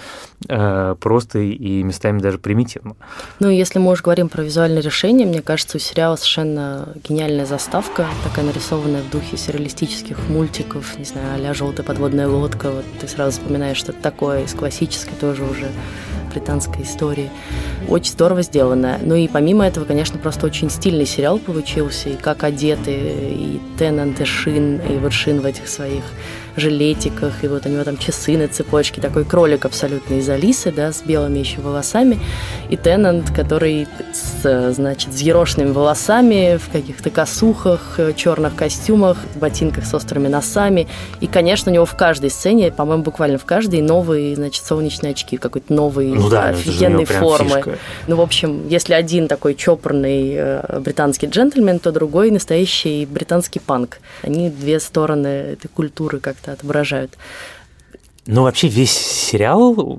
э, 0.48 0.94
просто 1.00 1.40
и 1.40 1.82
местами 1.82 2.20
даже 2.20 2.38
примитивно. 2.38 2.96
Ну, 3.40 3.50
если 3.50 3.78
мы 3.78 3.90
уже 3.90 4.02
говорим 4.02 4.28
про 4.28 4.42
визуальное 4.42 4.82
решение, 4.82 5.26
мне 5.26 5.42
кажется, 5.42 5.78
у 5.78 5.80
сериала 5.80 6.16
совершенно 6.16 6.88
гениальная 7.08 7.46
заставка, 7.46 8.06
такая 8.24 8.44
нарисованная 8.44 9.02
в 9.02 9.10
духе 9.10 9.36
сюрреалистических 9.36 10.28
мультиков, 10.28 10.98
не 10.98 11.04
знаю, 11.04 11.34
а-ля 11.34 11.54
«Желтая 11.54 11.84
подводная 11.84 12.28
лодка», 12.28 12.70
вот 12.70 12.84
ты 13.00 13.08
сразу 13.08 13.32
вспоминаешь 13.38 13.78
что-то 13.78 14.00
такое 14.00 14.44
из 14.44 14.52
классического 14.54 14.81
классической 14.82 15.14
тоже 15.20 15.44
уже 15.44 15.68
британской 16.32 16.82
истории. 16.82 17.30
Очень 17.88 18.12
здорово 18.12 18.42
сделано. 18.42 18.98
Ну 19.02 19.14
и 19.14 19.28
помимо 19.28 19.66
этого, 19.66 19.84
конечно, 19.84 20.18
просто 20.18 20.46
очень 20.46 20.70
стильный 20.70 21.06
сериал 21.06 21.38
получился. 21.38 22.08
И 22.08 22.16
как 22.16 22.42
одеты 22.42 22.92
и 22.92 23.60
Теннант, 23.78 24.20
и 24.20 24.24
Шин, 24.24 24.80
и 24.80 24.96
вот 24.96 25.12
Шин 25.12 25.40
в 25.40 25.46
этих 25.46 25.68
своих 25.68 26.02
жилетиках, 26.56 27.44
и 27.44 27.48
вот 27.48 27.66
у 27.66 27.68
него 27.68 27.84
там 27.84 27.98
часы 27.98 28.36
на 28.36 28.48
цепочке, 28.48 29.00
такой 29.00 29.24
кролик 29.24 29.64
абсолютно 29.64 30.14
из 30.14 30.28
Алисы, 30.28 30.72
да, 30.72 30.92
с 30.92 31.02
белыми 31.02 31.38
еще 31.38 31.60
волосами, 31.60 32.18
и 32.70 32.76
Теннант, 32.76 33.30
который 33.30 33.86
с, 34.12 34.31
значит, 34.42 35.10
взъерошенными 35.10 35.70
волосами, 35.70 36.58
в 36.58 36.70
каких-то 36.70 37.10
косухах, 37.10 37.98
черных 38.16 38.54
костюмах, 38.56 39.16
ботинках 39.36 39.86
с 39.86 39.94
острыми 39.94 40.28
носами, 40.28 40.88
и, 41.20 41.26
конечно, 41.26 41.70
у 41.70 41.74
него 41.74 41.84
в 41.84 41.96
каждой 41.96 42.30
сцене, 42.30 42.72
по-моему, 42.72 43.04
буквально 43.04 43.38
в 43.38 43.44
каждой 43.44 43.80
новые, 43.80 44.34
значит, 44.34 44.64
солнечные 44.64 45.12
очки, 45.12 45.36
какой-то 45.36 45.72
новый, 45.72 46.08
ну, 46.08 46.28
да, 46.28 46.48
офигенной 46.48 47.04
формы. 47.04 47.56
Фишка. 47.56 47.78
Ну, 48.08 48.16
в 48.16 48.20
общем, 48.20 48.66
если 48.68 48.94
один 48.94 49.28
такой 49.28 49.54
чопорный 49.54 50.34
э, 50.34 50.80
британский 50.80 51.26
джентльмен, 51.26 51.78
то 51.78 51.92
другой 51.92 52.30
настоящий 52.30 53.06
британский 53.06 53.60
панк. 53.60 53.98
Они 54.22 54.50
две 54.50 54.80
стороны 54.80 55.26
этой 55.26 55.68
культуры 55.68 56.18
как 56.18 56.32
как-то 56.32 56.52
отображают. 56.52 57.12
Ну, 58.26 58.42
вообще 58.44 58.68
весь 58.68 58.92
сериал, 58.92 59.98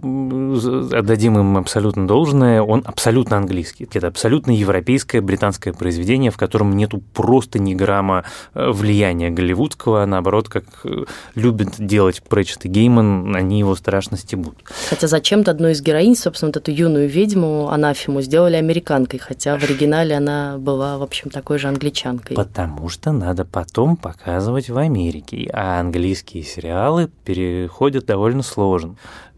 отдадим 0.94 1.38
им 1.38 1.58
абсолютно 1.58 2.08
должное, 2.08 2.62
он 2.62 2.82
абсолютно 2.86 3.36
английский. 3.36 3.86
Это 3.92 4.08
абсолютно 4.08 4.52
европейское 4.52 5.22
британское 5.22 5.74
произведение, 5.74 6.32
в 6.32 6.38
котором 6.38 6.78
нету 6.78 7.02
просто 7.14 7.60
ни 7.60 7.74
грамма 7.74 8.24
э, 8.54 8.70
влияния 8.72 9.30
голливудского, 9.30 10.04
а 10.04 10.06
наоборот, 10.06 10.48
как 10.48 10.64
э, 10.86 11.04
любит 11.36 11.72
делать 11.80 12.24
Прэчет 12.24 12.64
и 12.64 12.70
Гейман, 12.70 13.36
они 13.36 13.60
его 13.60 13.76
страшно 13.76 14.18
стебут. 14.18 14.56
Хотя 14.90 15.08
зачем-то 15.08 15.52
одну 15.52 15.68
из 15.68 15.82
героинь, 15.82 16.16
собственно, 16.16 16.48
вот 16.48 16.58
эту 16.58 16.72
юную 16.72 17.10
ведьму, 17.10 17.70
Анафиму, 17.70 18.22
сделали 18.22 18.56
американкой, 18.56 19.20
хотя 19.20 19.58
в 19.58 19.64
оригинале 19.64 20.16
она 20.16 20.58
была, 20.60 20.98
в 20.98 21.04
общем, 21.04 21.30
такой 21.30 21.60
же 21.60 21.68
англичанкой. 21.68 22.38
Потому 22.38 22.88
что 22.88 23.12
надо 23.12 23.44
потом 23.44 23.98
показывать 23.98 24.70
в 24.70 24.78
Америке, 24.78 25.50
а 25.52 25.82
английские 25.82 26.44
сериалы 26.44 27.10
переходят 27.26 28.13
довольно 28.14 28.44
сложно. 28.44 28.96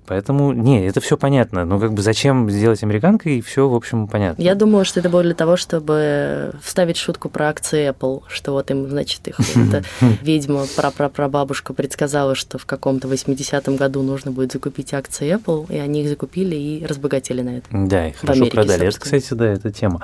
Поэтому, 0.08 0.54
не, 0.54 0.86
это 0.86 1.02
все 1.02 1.18
понятно. 1.18 1.66
Но 1.66 1.80
как 1.80 1.94
бы 1.94 2.02
зачем 2.02 2.50
сделать 2.50 2.84
американкой, 2.84 3.42
все, 3.42 3.68
в 3.68 3.74
общем, 3.74 4.08
понятно. 4.08 4.42
Я 4.42 4.56
думаю, 4.56 4.86
что 4.86 5.00
это 5.00 5.10
было 5.10 5.24
для 5.24 5.34
того, 5.34 5.58
чтобы 5.58 6.54
вставить 6.62 6.98
шутку 6.98 7.30
про 7.30 7.50
акции 7.50 7.90
Apple, 7.90 8.24
что 8.28 8.52
вот 8.52 8.70
им, 8.72 8.88
значит, 8.90 9.28
их 9.28 9.40
эта 9.40 9.84
ведьма, 10.22 10.66
прапрапрабабушка 10.76 11.74
предсказала, 11.74 12.36
что 12.36 12.58
в 12.58 12.66
каком-то 12.66 13.08
80-м 13.08 13.76
году 13.76 14.04
нужно 14.04 14.32
будет 14.32 14.52
закупить 14.52 14.94
акции 14.94 15.36
Apple, 15.36 15.74
и 15.74 15.78
они 15.78 16.04
их 16.04 16.10
закупили 16.10 16.56
и 16.56 16.86
разбогатели 16.86 17.42
на 17.42 17.58
это. 17.58 17.68
Да, 17.72 18.08
и 18.08 18.12
хорошо 18.12 18.42
Америке, 18.42 18.56
продали. 18.56 18.88
Это, 18.88 19.00
кстати, 19.00 19.34
да, 19.34 19.48
эта 19.48 19.72
тема. 19.72 20.02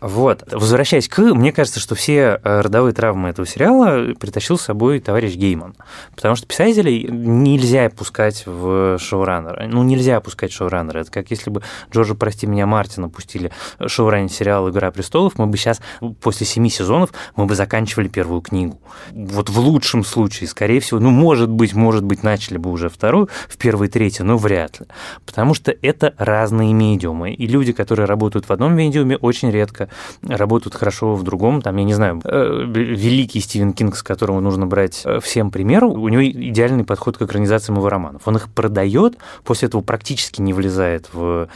Вот. 0.00 0.42
Возвращаясь 0.50 1.08
к, 1.08 1.18
мне 1.18 1.52
кажется, 1.52 1.80
что 1.80 1.94
все 1.94 2.40
э, 2.42 2.60
родовые 2.60 2.92
травмы 2.92 3.28
этого 3.28 3.46
сериала 3.46 4.14
притащил 4.14 4.58
с 4.58 4.62
собой 4.62 5.00
товарищ 5.00 5.34
Гейман. 5.34 5.74
Потому 6.14 6.34
что 6.34 6.46
писателей 6.46 7.08
нельзя 7.10 7.88
пускать 7.90 8.44
в 8.46 8.98
шоуран 8.98 9.43
шоураннера. 9.44 9.66
Ну, 9.68 9.82
нельзя 9.82 10.16
опускать 10.16 10.52
шоураннера. 10.52 11.00
Это 11.00 11.10
как 11.10 11.30
если 11.30 11.50
бы 11.50 11.62
Джорджа, 11.92 12.14
прости 12.14 12.46
меня, 12.46 12.66
Мартина 12.66 13.08
пустили 13.08 13.52
шоуранить 13.86 14.32
сериал 14.32 14.68
«Игра 14.70 14.90
престолов», 14.90 15.38
мы 15.38 15.46
бы 15.46 15.56
сейчас, 15.56 15.80
после 16.20 16.46
семи 16.46 16.70
сезонов, 16.70 17.10
мы 17.36 17.46
бы 17.46 17.54
заканчивали 17.54 18.08
первую 18.08 18.40
книгу. 18.40 18.80
Вот 19.12 19.50
в 19.50 19.58
лучшем 19.58 20.04
случае, 20.04 20.48
скорее 20.48 20.80
всего, 20.80 21.00
ну, 21.00 21.10
может 21.10 21.50
быть, 21.50 21.74
может 21.74 22.04
быть, 22.04 22.22
начали 22.22 22.58
бы 22.58 22.70
уже 22.70 22.88
вторую, 22.88 23.28
в 23.48 23.56
первой, 23.56 23.88
третьей, 23.88 24.24
но 24.24 24.36
вряд 24.36 24.80
ли. 24.80 24.86
Потому 25.26 25.54
что 25.54 25.74
это 25.82 26.14
разные 26.18 26.72
медиумы. 26.72 27.32
И 27.32 27.46
люди, 27.46 27.72
которые 27.72 28.06
работают 28.06 28.48
в 28.48 28.50
одном 28.50 28.74
медиуме, 28.74 29.16
очень 29.16 29.50
редко 29.50 29.88
работают 30.22 30.74
хорошо 30.74 31.14
в 31.14 31.22
другом. 31.22 31.62
Там, 31.62 31.76
я 31.76 31.84
не 31.84 31.94
знаю, 31.94 32.20
э, 32.24 32.64
великий 32.66 33.40
Стивен 33.40 33.72
Кинг, 33.72 33.96
с 33.96 34.02
которого 34.02 34.40
нужно 34.40 34.66
брать 34.66 35.02
э, 35.04 35.20
всем 35.20 35.50
пример, 35.50 35.84
у 35.84 36.08
него 36.08 36.24
идеальный 36.24 36.84
подход 36.84 37.18
к 37.18 37.22
экранизациям 37.22 37.78
его 37.78 37.88
романов. 37.88 38.22
Он 38.24 38.36
их 38.36 38.48
продает, 38.48 39.18
после 39.42 39.68
этого 39.68 39.80
практически 39.80 40.40
не 40.40 40.52
влезает 40.52 41.08
в 41.12 41.48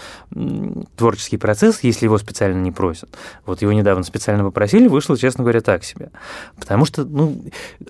творческий 0.97 1.37
процесс, 1.37 1.81
если 1.83 2.07
его 2.07 2.19
специально 2.19 2.61
не 2.61 2.73
просят. 2.73 3.09
Вот 3.47 3.63
его 3.63 3.73
недавно 3.73 4.05
специально 4.05 4.45
попросили, 4.45 4.89
вышло, 4.89 5.17
честно 5.17 5.45
говоря, 5.45 5.61
так 5.61 5.85
себе. 5.85 6.11
Потому 6.59 6.85
что 6.85 7.05
ну, 7.05 7.41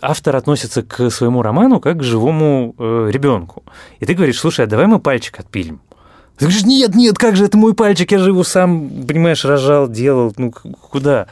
автор 0.03 0.37
относится 0.37 0.83
к 0.83 1.11
своему 1.11 1.43
роману 1.43 1.81
как 1.81 1.99
к 1.99 2.03
живому 2.03 2.75
э, 2.79 3.09
ребенку. 3.11 3.63
И 4.01 4.07
ты 4.07 4.15
говоришь, 4.15 4.39
слушай, 4.39 4.65
а 4.65 4.69
давай 4.69 4.87
мы 4.87 4.99
пальчик 4.99 5.41
отпилим. 5.41 5.81
Ты 6.39 6.45
говоришь, 6.45 6.65
нет, 6.65 6.95
нет, 6.95 7.19
как 7.19 7.35
же 7.35 7.47
это 7.47 7.59
мой 7.59 7.75
пальчик, 7.75 8.13
я 8.13 8.19
же 8.19 8.31
его 8.31 8.45
сам, 8.45 8.89
понимаешь, 9.07 9.45
рожал, 9.45 9.89
делал, 9.89 10.33
ну 10.37 10.53
куда? 10.53 11.27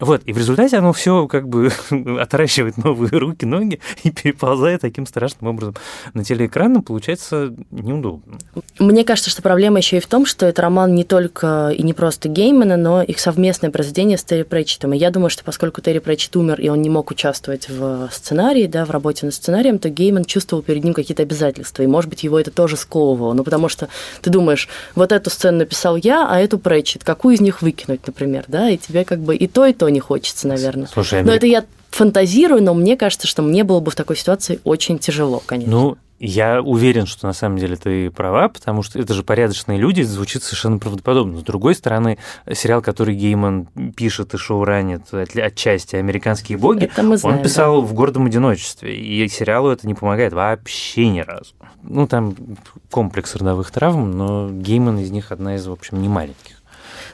Вот, 0.00 0.22
и 0.24 0.32
в 0.32 0.38
результате 0.38 0.78
оно 0.78 0.94
все 0.94 1.26
как 1.26 1.46
бы 1.46 1.70
отращивает 2.18 2.78
новые 2.78 3.10
руки, 3.10 3.44
ноги 3.44 3.80
и 4.02 4.10
переползает 4.10 4.80
таким 4.80 5.06
страшным 5.06 5.50
образом 5.50 5.74
на 6.14 6.24
телеэкран, 6.24 6.82
получается 6.82 7.54
неудобно. 7.70 8.38
Мне 8.78 9.04
кажется, 9.04 9.30
что 9.30 9.42
проблема 9.42 9.78
еще 9.78 9.98
и 9.98 10.00
в 10.00 10.06
том, 10.06 10.24
что 10.24 10.46
это 10.46 10.62
роман 10.62 10.94
не 10.94 11.04
только 11.04 11.70
и 11.76 11.82
не 11.82 11.92
просто 11.92 12.30
Геймана, 12.30 12.78
но 12.78 13.02
их 13.02 13.20
совместное 13.20 13.70
произведение 13.70 14.16
с 14.16 14.24
Терри 14.24 14.42
Прэчетом. 14.44 14.94
И 14.94 14.98
я 14.98 15.10
думаю, 15.10 15.28
что 15.28 15.44
поскольку 15.44 15.82
Терри 15.82 15.98
Прэчет 15.98 16.34
умер, 16.34 16.60
и 16.60 16.70
он 16.70 16.80
не 16.80 16.88
мог 16.88 17.10
участвовать 17.10 17.68
в 17.68 18.08
сценарии, 18.10 18.66
да, 18.66 18.86
в 18.86 18.90
работе 18.90 19.26
над 19.26 19.34
сценарием, 19.34 19.78
то 19.78 19.90
Гейман 19.90 20.24
чувствовал 20.24 20.62
перед 20.62 20.82
ним 20.82 20.94
какие-то 20.94 21.22
обязательства. 21.22 21.82
И, 21.82 21.86
может 21.86 22.08
быть, 22.08 22.24
его 22.24 22.40
это 22.40 22.50
тоже 22.50 22.76
сковывало. 22.76 23.34
Ну, 23.34 23.44
потому 23.44 23.68
что 23.68 23.88
ты 24.22 24.30
думаешь, 24.30 24.45
думаешь, 24.46 24.68
вот 24.94 25.10
эту 25.10 25.28
сцену 25.28 25.58
написал 25.58 25.96
я, 25.96 26.26
а 26.28 26.38
эту 26.38 26.58
Прэчет, 26.58 27.02
какую 27.02 27.34
из 27.34 27.40
них 27.40 27.62
выкинуть, 27.62 28.06
например, 28.06 28.44
да, 28.46 28.70
и 28.70 28.76
тебе 28.76 29.04
как 29.04 29.18
бы 29.18 29.34
и 29.34 29.48
то, 29.48 29.66
и 29.66 29.72
то 29.72 29.88
не 29.88 29.98
хочется, 29.98 30.46
наверное. 30.46 30.88
Слушай, 30.92 31.20
Америк... 31.20 31.28
Но 31.28 31.36
это 31.36 31.46
я 31.46 31.64
фантазирую, 31.90 32.62
но 32.62 32.72
мне 32.74 32.96
кажется, 32.96 33.26
что 33.26 33.42
мне 33.42 33.64
было 33.64 33.80
бы 33.80 33.90
в 33.90 33.96
такой 33.96 34.16
ситуации 34.16 34.60
очень 34.64 34.98
тяжело, 34.98 35.42
конечно. 35.44 35.72
Ну, 35.72 35.98
я 36.18 36.62
уверен, 36.62 37.06
что 37.06 37.26
на 37.26 37.32
самом 37.32 37.58
деле 37.58 37.76
ты 37.76 38.10
права, 38.10 38.48
потому 38.48 38.82
что 38.82 38.98
это 38.98 39.14
же 39.14 39.22
порядочные 39.22 39.78
люди, 39.78 40.02
звучит 40.02 40.42
совершенно 40.42 40.78
правдоподобно. 40.78 41.40
С 41.40 41.42
другой 41.42 41.74
стороны, 41.74 42.18
сериал, 42.52 42.82
который 42.82 43.14
Гейман 43.14 43.66
пишет 43.96 44.34
и 44.34 44.38
шоу 44.38 44.64
ранит 44.64 45.12
отчасти 45.12 45.96
«Американские 45.96 46.58
боги», 46.58 46.90
знаем, 46.94 47.18
он 47.22 47.42
писал 47.42 47.82
да. 47.82 47.86
в 47.86 47.92
«Гордом 47.92 48.26
одиночестве», 48.26 48.96
и 48.96 49.28
сериалу 49.28 49.70
это 49.70 49.86
не 49.86 49.94
помогает 49.94 50.32
вообще 50.32 51.08
ни 51.08 51.20
разу. 51.20 51.54
Ну, 51.82 52.06
там 52.06 52.34
комплекс 52.90 53.34
родовых 53.36 53.70
травм, 53.70 54.10
но 54.10 54.50
Гейман 54.50 54.98
из 54.98 55.10
них 55.10 55.32
одна 55.32 55.56
из, 55.56 55.66
в 55.66 55.72
общем, 55.72 56.00
не 56.00 56.08
маленьких. 56.08 56.56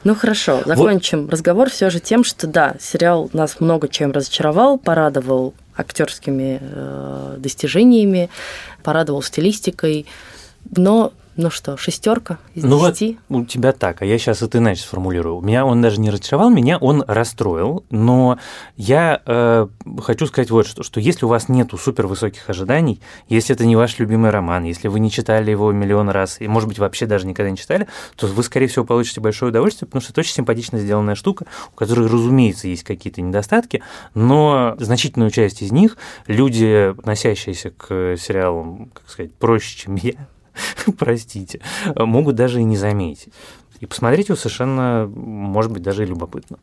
Ну 0.05 0.17
хорошо, 0.17 0.63
закончим 0.65 1.23
вот. 1.23 1.33
разговор 1.33 1.71
все 1.71 1.89
же 1.89 2.01
тем, 2.01 2.25
что 2.25 2.49
да, 2.49 2.75
сериал 2.81 3.31
нас 3.33 3.61
много 3.61 3.89
чем 3.89 4.11
разочаровал, 4.11 4.77
порадовал 4.79 5.55
актерскими 5.77 6.59
э, 6.61 7.37
достижениями, 7.39 8.31
порадовал 8.83 9.23
стилистикой, 9.23 10.07
но 10.77 11.13
ну 11.35 11.51
что, 11.51 11.77
шестерка 11.77 12.39
из 12.55 12.65
ну 12.65 12.79
десяти? 12.79 13.19
Вот 13.29 13.39
у 13.41 13.45
тебя 13.47 13.73
так, 13.73 14.03
а 14.03 14.05
я 14.05 14.19
сейчас 14.19 14.43
это 14.43 14.59
иначе 14.59 14.83
сформулирую. 14.83 15.41
Меня 15.41 15.65
он 15.65 15.81
даже 15.81 15.99
не 16.01 16.11
разочаровал, 16.11 16.51
меня 16.51 16.77
он 16.77 17.03
расстроил, 17.07 17.85
но 17.91 18.39
я 18.77 19.23
э, 19.25 19.67
хочу 20.03 20.27
сказать 20.27 20.51
вот 20.51 20.67
что, 20.67 20.83
что 20.83 21.01
если 21.01 21.25
у 21.25 21.29
вас 21.29 21.49
нету 21.49 21.79
супер 21.79 22.07
высоких 22.07 22.51
ожиданий, 22.51 23.01
если 23.29 23.55
это 23.55 23.65
не 23.65 23.77
ваш 23.77 23.99
любимый 23.99 24.31
роман, 24.31 24.65
если 24.65 24.89
вы 24.89 25.01
не 25.01 25.11
читали 25.11 25.51
его 25.51 25.73
миллион 25.73 26.11
раз, 26.11 26.39
и, 26.39 26.49
может 26.49 26.69
быть, 26.69 26.79
вообще 26.79 27.07
даже 27.07 27.27
никогда 27.27 27.51
не 27.51 27.57
читали, 27.57 27.89
то 28.17 28.27
вы, 28.27 28.43
скорее 28.43 28.67
всего, 28.67 28.85
получите 28.85 29.21
большое 29.21 29.51
удовольствие, 29.51 29.87
потому 29.87 30.03
что 30.03 30.13
это 30.13 30.21
очень 30.21 30.35
симпатично 30.35 30.79
сделанная 30.79 31.15
штука, 31.15 31.47
у 31.73 31.77
которой, 31.77 32.09
разумеется, 32.09 32.69
есть 32.69 32.85
какие-то 32.85 33.23
недостатки, 33.23 33.83
но 34.15 34.77
значительную 34.79 35.31
часть 35.31 35.63
из 35.63 35.73
них 35.73 35.97
люди, 36.27 36.91
относящиеся 36.91 37.71
к 37.71 38.17
сериалам, 38.19 38.91
как 38.93 39.09
сказать, 39.09 39.33
проще, 39.35 39.79
чем 39.79 39.95
я, 39.95 40.13
простите, 40.99 41.61
могут 41.97 42.37
даже 42.37 42.61
и 42.61 42.65
не 42.65 42.77
заметить. 42.77 43.33
И 43.81 43.87
посмотреть 43.87 44.29
его 44.29 44.37
совершенно, 44.37 45.11
может 45.13 45.73
быть, 45.73 45.83
даже 45.83 46.05
и 46.05 46.07
любопытно. 46.07 46.59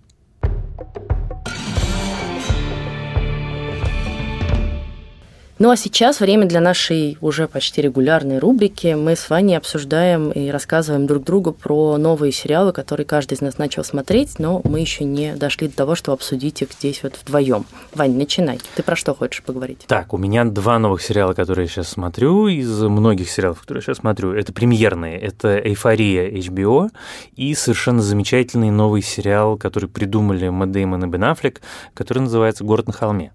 Ну 5.62 5.70
а 5.72 5.76
сейчас 5.76 6.22
время 6.22 6.46
для 6.46 6.62
нашей 6.62 7.18
уже 7.20 7.50
почти 7.50 7.82
регулярной 7.82 8.40
рубрики. 8.40 8.96
Мы 8.98 9.18
с 9.18 9.30
Ваней 9.30 9.58
обсуждаем 9.58 10.32
и 10.32 10.48
рассказываем 10.52 11.06
друг 11.06 11.26
другу 11.26 11.52
про 11.52 11.98
новые 11.98 12.32
сериалы, 12.32 12.72
которые 12.72 13.06
каждый 13.06 13.34
из 13.34 13.42
нас 13.42 13.58
начал 13.58 13.84
смотреть, 13.84 14.40
но 14.40 14.62
мы 14.64 14.80
еще 14.80 15.04
не 15.04 15.36
дошли 15.36 15.68
до 15.68 15.76
того, 15.76 15.96
чтобы 15.96 16.16
обсудить 16.16 16.62
их 16.62 16.70
здесь 16.72 17.04
вот 17.04 17.20
вдвоем. 17.22 17.66
Вань, 17.94 18.16
начинай. 18.16 18.62
Ты 18.76 18.84
про 18.84 18.96
что 18.96 19.14
хочешь 19.14 19.44
поговорить? 19.44 19.84
Так, 19.86 20.14
у 20.14 20.18
меня 20.18 20.46
два 20.46 20.80
новых 20.80 21.02
сериала, 21.02 21.34
которые 21.34 21.66
я 21.66 21.70
сейчас 21.70 21.90
смотрю, 21.90 22.48
из 22.48 22.82
многих 22.82 23.30
сериалов, 23.30 23.60
которые 23.60 23.82
я 23.82 23.88
сейчас 23.88 23.98
смотрю. 23.98 24.32
Это 24.32 24.54
премьерные. 24.54 25.20
Это 25.20 25.60
«Эйфория» 25.60 26.32
HBO 26.40 26.90
и 27.36 27.54
совершенно 27.54 28.02
замечательный 28.02 28.72
новый 28.72 29.02
сериал, 29.02 29.58
который 29.58 29.90
придумали 29.90 30.48
Мэтт 30.48 30.72
Дэймон 30.72 31.04
и 31.04 31.08
Бен 31.08 31.26
Аффлек, 31.26 31.60
который 31.94 32.20
называется 32.20 32.64
«Город 32.64 32.88
на 32.88 32.94
холме». 32.94 33.34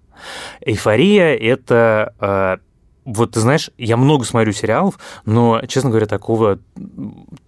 Эйфория— 0.61 1.35
это 1.35 2.13
э, 2.19 2.57
вот 3.05 3.31
ты 3.33 3.39
знаешь, 3.39 3.69
я 3.77 3.97
много 3.97 4.25
смотрю 4.25 4.51
сериалов, 4.51 4.97
но, 5.25 5.61
честно 5.67 5.91
говоря, 5.91 6.07
такого, 6.07 6.59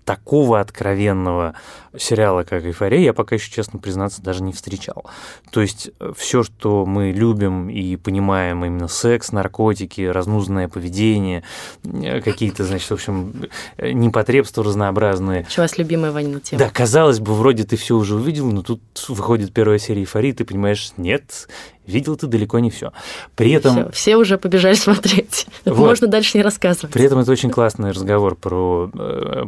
такого 0.06 0.60
откровенного 0.60 1.56
сериала, 1.98 2.44
как 2.44 2.64
«Эйфория», 2.64 3.00
я 3.00 3.14
пока 3.14 3.36
еще, 3.36 3.52
честно 3.52 3.80
признаться, 3.80 4.22
даже 4.22 4.44
не 4.44 4.54
встречал. 4.54 5.06
То 5.52 5.62
есть 5.62 5.90
э, 6.00 6.14
все, 6.16 6.44
что 6.44 6.86
мы 6.86 7.12
любим 7.12 7.70
и 7.70 7.96
понимаем, 7.96 8.64
именно 8.64 8.88
секс, 8.88 9.32
наркотики, 9.32 10.02
разнузданное 10.02 10.68
поведение, 10.68 11.44
э, 11.84 12.22
какие-то, 12.22 12.64
значит, 12.64 12.90
в 12.90 12.94
общем, 12.94 13.48
непотребства 13.80 14.64
разнообразные. 14.64 15.42
Началась 15.42 15.80
любимая 15.80 16.12
Ванина 16.12 16.40
тема. 16.40 16.60
Да, 16.60 16.70
казалось 16.70 17.20
бы, 17.20 17.34
вроде 17.34 17.64
ты 17.64 17.78
все 17.78 17.96
уже 17.96 18.16
увидел, 18.16 18.52
но 18.52 18.62
тут 18.62 18.82
выходит 19.10 19.54
первая 19.54 19.80
серия 19.80 20.02
«Эйфории», 20.02 20.34
ты 20.34 20.46
понимаешь, 20.46 20.94
нет, 20.98 21.48
видел 21.88 22.15
ты 22.15 22.28
далеко 22.28 22.60
не 22.60 22.69
все. 22.69 22.91
При 23.36 23.52
этом... 23.52 23.73
Все, 23.73 23.91
все 23.91 24.17
уже 24.17 24.38
побежали 24.38 24.73
смотреть. 24.76 25.47
Вот. 25.65 25.78
Можно 25.78 26.08
дальше 26.08 26.38
не 26.38 26.43
рассказывать. 26.43 26.93
При 26.93 27.06
этом 27.06 27.19
это 27.19 27.32
очень 27.32 27.50
классный 27.50 27.91
разговор 27.91 28.36
про 28.36 28.89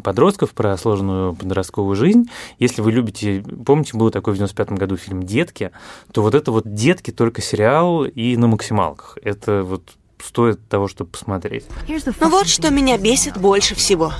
подростков, 0.03 0.51
про 0.51 0.77
сложную 0.77 1.35
подростковую 1.35 1.95
жизнь. 1.95 2.29
Если 2.57 2.81
вы 2.81 2.91
любите, 2.91 3.43
помните, 3.65 3.97
был 3.97 4.09
такой 4.11 4.33
в 4.33 4.37
95 4.37 4.71
году 4.71 4.97
фильм 4.97 5.23
«Детки», 5.23 5.71
то 6.11 6.21
вот 6.21 6.35
это 6.35 6.51
вот 6.51 6.73
«Детки» 6.73 7.11
только 7.11 7.41
сериал 7.41 8.05
и 8.05 8.37
на 8.37 8.47
максималках. 8.47 9.17
Это 9.21 9.63
вот 9.63 9.95
стоит 10.23 10.67
того, 10.67 10.87
чтобы 10.87 11.11
посмотреть. 11.11 11.65
Ну 11.87 12.29
вот 12.29 12.47
что 12.47 12.69
меня 12.69 12.97
бесит 12.97 13.37
больше 13.37 13.75
всего. 13.75 14.13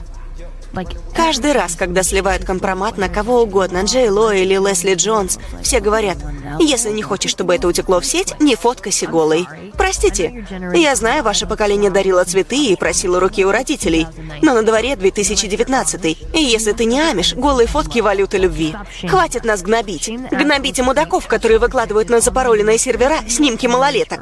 Каждый 1.15 1.51
раз, 1.51 1.75
когда 1.75 2.03
сливают 2.03 2.45
компромат 2.45 2.97
на 2.97 3.09
кого 3.09 3.41
угодно, 3.41 3.83
Джей 3.83 4.09
Ло 4.09 4.31
или 4.33 4.55
Лесли 4.55 4.95
Джонс, 4.95 5.39
все 5.61 5.79
говорят, 5.79 6.17
если 6.59 6.91
не 6.91 7.01
хочешь, 7.01 7.31
чтобы 7.31 7.55
это 7.55 7.67
утекло 7.67 7.99
в 7.99 8.05
сеть, 8.05 8.39
не 8.39 8.55
фоткайся 8.55 9.07
голой. 9.07 9.47
Простите, 9.77 10.45
я 10.73 10.95
знаю, 10.95 11.23
ваше 11.23 11.47
поколение 11.47 11.89
дарило 11.89 12.23
цветы 12.23 12.65
и 12.65 12.75
просило 12.75 13.19
руки 13.19 13.45
у 13.45 13.51
родителей, 13.51 14.07
но 14.41 14.53
на 14.53 14.63
дворе 14.63 14.95
2019 14.95 16.17
и 16.33 16.41
если 16.41 16.71
ты 16.73 16.85
не 16.85 16.99
амиш, 16.99 17.33
голые 17.33 17.67
фотки 17.67 17.99
валюта 17.99 18.37
любви. 18.37 18.75
Хватит 19.07 19.45
нас 19.45 19.61
гнобить. 19.61 20.09
Гнобите 20.31 20.83
мудаков, 20.83 21.27
которые 21.27 21.59
выкладывают 21.59 22.09
на 22.09 22.21
запароленные 22.21 22.77
сервера 22.77 23.17
снимки 23.27 23.67
малолеток. 23.67 24.21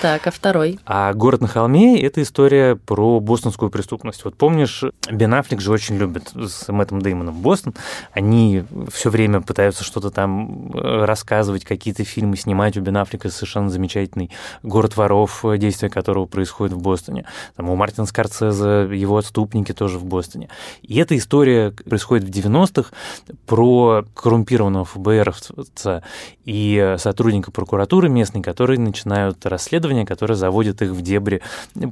Так, 0.00 0.26
а 0.26 0.30
второй? 0.30 0.78
А 0.86 1.12
«Город 1.12 1.42
на 1.42 1.46
холме»— 1.46 2.00
это 2.02 2.22
история 2.22 2.74
про 2.74 3.20
бостонскую 3.20 3.70
преступность. 3.70 4.24
Вот 4.24 4.34
помнишь, 4.34 4.82
Бен 5.12 5.34
Аффлек 5.34 5.60
же 5.60 5.70
очень 5.70 5.98
любит 5.98 6.30
с 6.34 6.72
Мэттом 6.72 7.02
Деймоном 7.02 7.34
Бостон. 7.34 7.74
Они 8.12 8.64
все 8.90 9.10
время 9.10 9.42
пытаются 9.42 9.84
что-то 9.84 10.10
там 10.10 10.70
э, 10.72 11.04
рассказывать, 11.04 11.66
какие-то 11.66 12.02
фильмы 12.04 12.38
снимать. 12.38 12.78
У 12.78 12.80
Бен 12.80 12.96
Аффлека 12.96 13.28
совершенно 13.28 13.68
замечательный 13.68 14.30
«Город 14.62 14.96
воров», 14.96 15.44
действие 15.58 15.90
которого 15.90 16.24
происходит 16.24 16.74
в 16.74 16.80
Бостоне. 16.80 17.26
Там 17.56 17.68
у 17.68 17.76
Мартина 17.76 18.06
Скорцеза 18.06 18.88
его 18.90 19.18
отступники 19.18 19.72
тоже 19.72 19.98
в 19.98 20.06
Бостоне. 20.06 20.48
И 20.80 20.98
эта 20.98 21.14
история 21.14 21.72
происходит 21.72 22.26
в 22.26 22.30
90-х 22.30 22.90
про 23.46 24.06
коррумпированного 24.14 24.86
ФБРовца 24.86 26.02
и 26.46 26.94
сотрудника 26.96 27.50
прокуратуры 27.50 28.08
местной, 28.08 28.40
которые 28.40 28.80
начинают 28.80 29.44
расследовать 29.44 29.89
исследования, 29.90 30.06
которые 30.06 30.36
заводят 30.36 30.82
их 30.82 30.90
в 30.90 31.02
дебри 31.02 31.42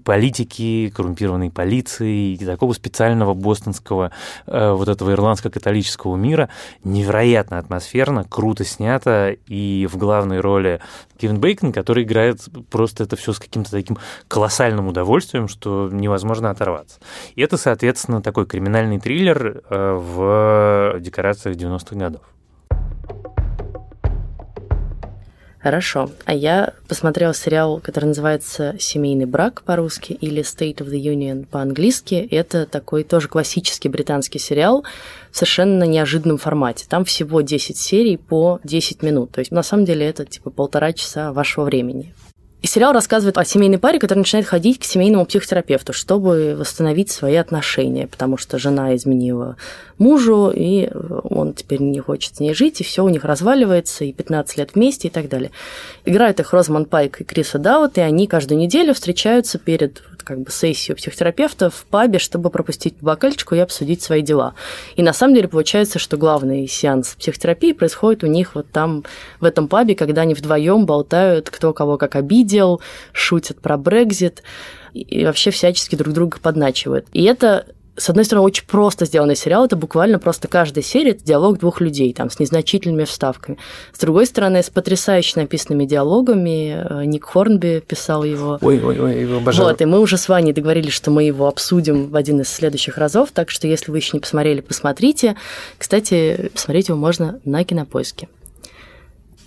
политики, 0.04 0.92
коррумпированной 0.94 1.50
полиции 1.50 2.34
и 2.34 2.44
такого 2.44 2.72
специального 2.72 3.34
бостонского 3.34 4.12
э, 4.46 4.70
вот 4.72 4.88
этого 4.88 5.12
ирландско-католического 5.12 6.16
мира. 6.16 6.48
Невероятно 6.84 7.58
атмосферно, 7.58 8.24
круто 8.24 8.64
снято, 8.64 9.36
и 9.46 9.88
в 9.90 9.96
главной 9.96 10.40
роли 10.40 10.80
Кевин 11.18 11.40
Бейкон, 11.40 11.72
который 11.72 12.04
играет 12.04 12.40
просто 12.70 13.04
это 13.04 13.16
все 13.16 13.32
с 13.32 13.38
каким-то 13.38 13.70
таким 13.70 13.98
колоссальным 14.28 14.88
удовольствием, 14.88 15.48
что 15.48 15.88
невозможно 15.92 16.50
оторваться. 16.50 17.00
И 17.34 17.42
это, 17.42 17.56
соответственно, 17.56 18.22
такой 18.22 18.46
криминальный 18.46 19.00
триллер 19.00 19.62
э, 19.68 19.92
в 19.94 21.00
декорациях 21.00 21.56
90-х 21.56 21.96
годов. 21.96 22.22
Хорошо. 25.68 26.08
А 26.24 26.32
я 26.32 26.72
посмотрела 26.88 27.34
сериал, 27.34 27.78
который 27.78 28.06
называется 28.06 28.76
«Семейный 28.78 29.26
брак» 29.26 29.60
по-русски 29.66 30.14
или 30.14 30.42
«State 30.42 30.76
of 30.76 30.90
the 30.90 30.98
Union» 30.98 31.44
по-английски. 31.44 32.26
Это 32.30 32.64
такой 32.64 33.04
тоже 33.04 33.28
классический 33.28 33.90
британский 33.90 34.38
сериал 34.38 34.86
в 35.30 35.36
совершенно 35.36 35.84
неожиданном 35.84 36.38
формате. 36.38 36.86
Там 36.88 37.04
всего 37.04 37.42
10 37.42 37.76
серий 37.76 38.16
по 38.16 38.60
10 38.64 39.02
минут. 39.02 39.32
То 39.32 39.40
есть 39.40 39.50
на 39.50 39.62
самом 39.62 39.84
деле 39.84 40.06
это 40.06 40.24
типа 40.24 40.48
полтора 40.48 40.94
часа 40.94 41.34
вашего 41.34 41.64
времени. 41.64 42.14
И 42.60 42.66
сериал 42.66 42.92
рассказывает 42.92 43.38
о 43.38 43.44
семейной 43.44 43.78
паре, 43.78 44.00
которая 44.00 44.22
начинает 44.22 44.46
ходить 44.46 44.80
к 44.80 44.84
семейному 44.84 45.24
психотерапевту, 45.26 45.92
чтобы 45.92 46.56
восстановить 46.58 47.10
свои 47.10 47.36
отношения, 47.36 48.08
потому 48.08 48.36
что 48.36 48.58
жена 48.58 48.96
изменила 48.96 49.56
мужу, 49.98 50.52
и 50.54 50.90
он 51.22 51.54
теперь 51.54 51.80
не 51.80 52.00
хочет 52.00 52.36
с 52.36 52.40
ней 52.40 52.54
жить, 52.54 52.80
и 52.80 52.84
все 52.84 53.04
у 53.04 53.08
них 53.08 53.24
разваливается, 53.24 54.04
и 54.04 54.12
15 54.12 54.58
лет 54.58 54.74
вместе, 54.74 55.06
и 55.08 55.10
так 55.10 55.28
далее. 55.28 55.52
Играют 56.04 56.40
их 56.40 56.52
Розман 56.52 56.84
Пайк 56.84 57.20
и 57.20 57.24
Криса 57.24 57.58
Даут, 57.58 57.96
и 57.96 58.00
они 58.00 58.26
каждую 58.26 58.58
неделю 58.58 58.92
встречаются 58.92 59.58
перед 59.58 60.02
как 60.28 60.40
бы 60.40 60.50
сессию 60.50 60.94
психотерапевта 60.94 61.70
в 61.70 61.86
пабе, 61.86 62.18
чтобы 62.18 62.50
пропустить 62.50 62.96
бокальчику 63.00 63.54
и 63.54 63.60
обсудить 63.60 64.02
свои 64.02 64.20
дела. 64.20 64.52
И 64.96 65.02
на 65.02 65.14
самом 65.14 65.34
деле 65.34 65.48
получается, 65.48 65.98
что 65.98 66.18
главный 66.18 66.68
сеанс 66.68 67.14
психотерапии 67.18 67.72
происходит 67.72 68.24
у 68.24 68.26
них 68.26 68.54
вот 68.54 68.66
там, 68.70 69.04
в 69.40 69.46
этом 69.46 69.68
пабе, 69.68 69.94
когда 69.94 70.22
они 70.22 70.34
вдвоем 70.34 70.84
болтают, 70.84 71.48
кто 71.48 71.72
кого 71.72 71.96
как 71.96 72.14
обидел, 72.14 72.47
шутят 73.12 73.60
про 73.60 73.76
Брекзит 73.76 74.42
и 74.94 75.24
вообще 75.24 75.50
всячески 75.50 75.96
друг 75.96 76.14
друга 76.14 76.38
подначивают. 76.40 77.06
И 77.12 77.24
это 77.24 77.66
с 77.98 78.08
одной 78.08 78.24
стороны, 78.24 78.46
очень 78.46 78.64
просто 78.66 79.04
сделанный 79.04 79.36
сериал. 79.36 79.64
Это 79.64 79.76
буквально 79.76 80.18
просто 80.18 80.48
каждая 80.48 80.84
серия– 80.84 81.10
это 81.12 81.24
диалог 81.24 81.58
двух 81.58 81.80
людей, 81.80 82.12
там, 82.14 82.30
с 82.30 82.38
незначительными 82.38 83.04
вставками. 83.04 83.58
С 83.92 83.98
другой 83.98 84.26
стороны, 84.26 84.62
с 84.62 84.70
потрясающе 84.70 85.40
написанными 85.40 85.84
диалогами. 85.84 86.84
Э, 86.88 87.04
Ник 87.04 87.24
Хорнби 87.24 87.82
писал 87.86 88.24
его. 88.24 88.58
Ой-ой-ой, 88.60 89.22
его 89.22 89.38
обожаю. 89.38 89.68
Вот, 89.68 89.80
и 89.82 89.84
мы 89.84 90.00
уже 90.00 90.16
с 90.16 90.28
Ваней 90.28 90.52
договорились, 90.52 90.92
что 90.92 91.10
мы 91.10 91.24
его 91.24 91.48
обсудим 91.48 92.08
в 92.10 92.16
один 92.16 92.40
из 92.40 92.48
следующих 92.48 92.98
разов, 92.98 93.30
так 93.32 93.50
что 93.50 93.66
если 93.66 93.90
вы 93.90 93.98
еще 93.98 94.10
не 94.14 94.20
посмотрели, 94.20 94.60
посмотрите. 94.60 95.36
Кстати, 95.76 96.50
посмотреть 96.54 96.88
его 96.88 96.98
можно 96.98 97.40
на 97.44 97.64
Кинопоиске. 97.64 98.28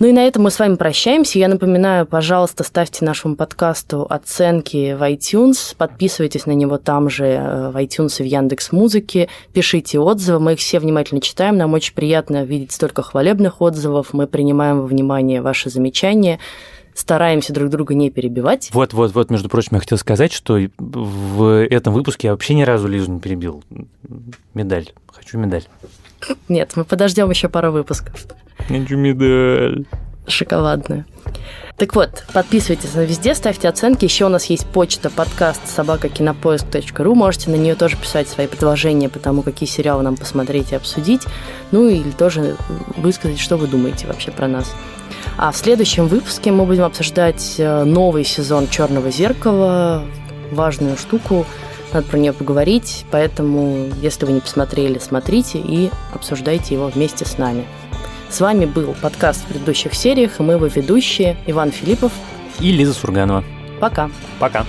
Ну 0.02 0.08
и 0.08 0.14
на 0.14 0.26
этом 0.26 0.41
мы 0.41 0.49
с 0.49 0.58
вами 0.58 0.78
прощаемся. 0.78 1.38
Я 1.38 1.47
напоминаю, 1.47 2.08
пожалуйста, 2.08 2.64
ставьте 2.64 3.06
нашему 3.06 3.36
подкасту 3.36 4.08
оценки 4.10 4.95
в 4.95 5.04
iTunes, 5.04 5.76
подписывайтесь 5.78 6.47
на 6.47 6.54
него 6.54 6.80
там 6.80 7.08
же 7.08 7.26
э, 7.28 7.70
в 7.70 7.78
iTunes 7.78 8.16
и 8.18 8.24
в 8.24 8.26
Яндекс 8.26 8.72
Музыке, 8.72 9.30
пишите 9.54 9.99
отзывы, 9.99 10.39
мы 10.39 10.54
их 10.54 10.60
все 10.60 10.80
внимательно 10.80 11.22
читаем, 11.22 11.56
нам 11.56 11.74
очень 11.74 11.93
приятно 11.93 12.43
видеть 12.43 12.72
столько 12.72 13.04
хвалебных 13.04 13.62
отзывов, 13.62 14.12
мы 14.12 14.26
принимаем 14.26 14.82
во 14.82 14.88
внимание 14.88 15.39
ваши 15.39 15.70
замечания 15.70 16.39
стараемся 16.95 17.54
друг 17.54 17.70
друга 17.70 17.93
не 17.93 18.10
перебивать. 18.10 18.72
Вот, 18.74 18.93
вот, 18.93 19.14
вот, 19.14 19.30
между 19.30 19.49
прочим, 19.49 19.76
я 19.76 19.82
хотел 19.82 19.99
сказать, 19.99 20.34
что 20.34 20.60
в 20.80 21.64
этом 21.70 21.93
выпуске 21.93 22.30
я 22.30 22.32
вообще 22.32 22.56
ни 22.56 22.64
разу 22.64 22.88
Лизу 22.88 23.12
не 23.12 23.20
перебил. 23.20 23.64
Медаль. 24.56 24.91
Хочу 25.06 25.38
медаль. 25.38 25.64
Нет, 26.48 26.74
мы 26.76 26.86
подождем 26.86 27.30
еще 27.30 27.50
пару 27.50 27.72
выпусков. 27.72 28.26
Медаль. 28.70 29.86
Шоколадную. 30.28 31.06
Так 31.78 31.96
вот, 31.96 32.26
подписывайтесь 32.32 32.94
на 32.94 33.02
везде, 33.02 33.34
ставьте 33.34 33.68
оценки. 33.68 34.06
Еще 34.06 34.26
у 34.26 34.30
нас 34.30 34.46
есть 34.46 34.68
почта, 34.68 35.10
подкаст 35.10 35.68
собакакинопоиск.ру. 35.68 37.16
Можете 37.16 37.50
на 37.50 37.56
нее 37.56 37.74
тоже 37.74 37.98
писать 37.98 38.30
свои 38.30 38.46
предложения 38.46 39.10
по 39.10 39.18
тому, 39.18 39.42
какие 39.42 39.68
сериалы 39.68 40.04
нам 40.04 40.16
посмотреть 40.16 40.74
и 40.74 40.76
обсудить. 40.76 41.24
Ну 41.72 41.88
или 41.90 42.12
тоже 42.12 42.56
высказать, 42.98 43.40
что 43.40 43.58
вы 43.58 43.66
думаете 43.68 44.06
вообще 44.06 44.30
про 44.32 44.48
нас. 44.48 44.76
А 45.38 45.52
в 45.52 45.58
следующем 45.58 46.08
выпуске 46.08 46.52
мы 46.52 46.66
будем 46.66 46.84
обсуждать 46.84 47.56
э, 47.58 47.84
новый 47.84 48.26
сезон 48.26 48.68
Черного 48.68 49.10
зеркала, 49.10 50.06
важную 50.52 50.98
штуку, 50.98 51.48
надо 51.94 52.08
про 52.08 52.18
нее 52.18 52.34
поговорить, 52.34 53.06
поэтому, 53.12 53.89
если 54.02 54.26
вы 54.26 54.34
не 54.34 54.39
посмотрели, 54.39 55.00
смотрите 55.00 55.60
и 55.60 55.89
обсуждайте 56.14 56.76
его 56.76 56.88
вместе 56.88 57.26
с 57.26 57.38
нами. 57.38 57.66
С 58.30 58.39
вами 58.39 58.66
был 58.66 58.96
подкаст 59.02 59.44
в 59.44 59.48
предыдущих 59.48 59.94
сериях, 59.94 60.39
и 60.39 60.44
мы 60.44 60.54
его 60.54 60.68
ведущие 60.68 61.38
Иван 61.48 61.72
Филиппов 61.72 62.14
и 62.60 62.72
Лиза 62.72 62.94
Сурганова. 62.94 63.44
Пока. 63.80 64.10
Пока. 64.39 64.66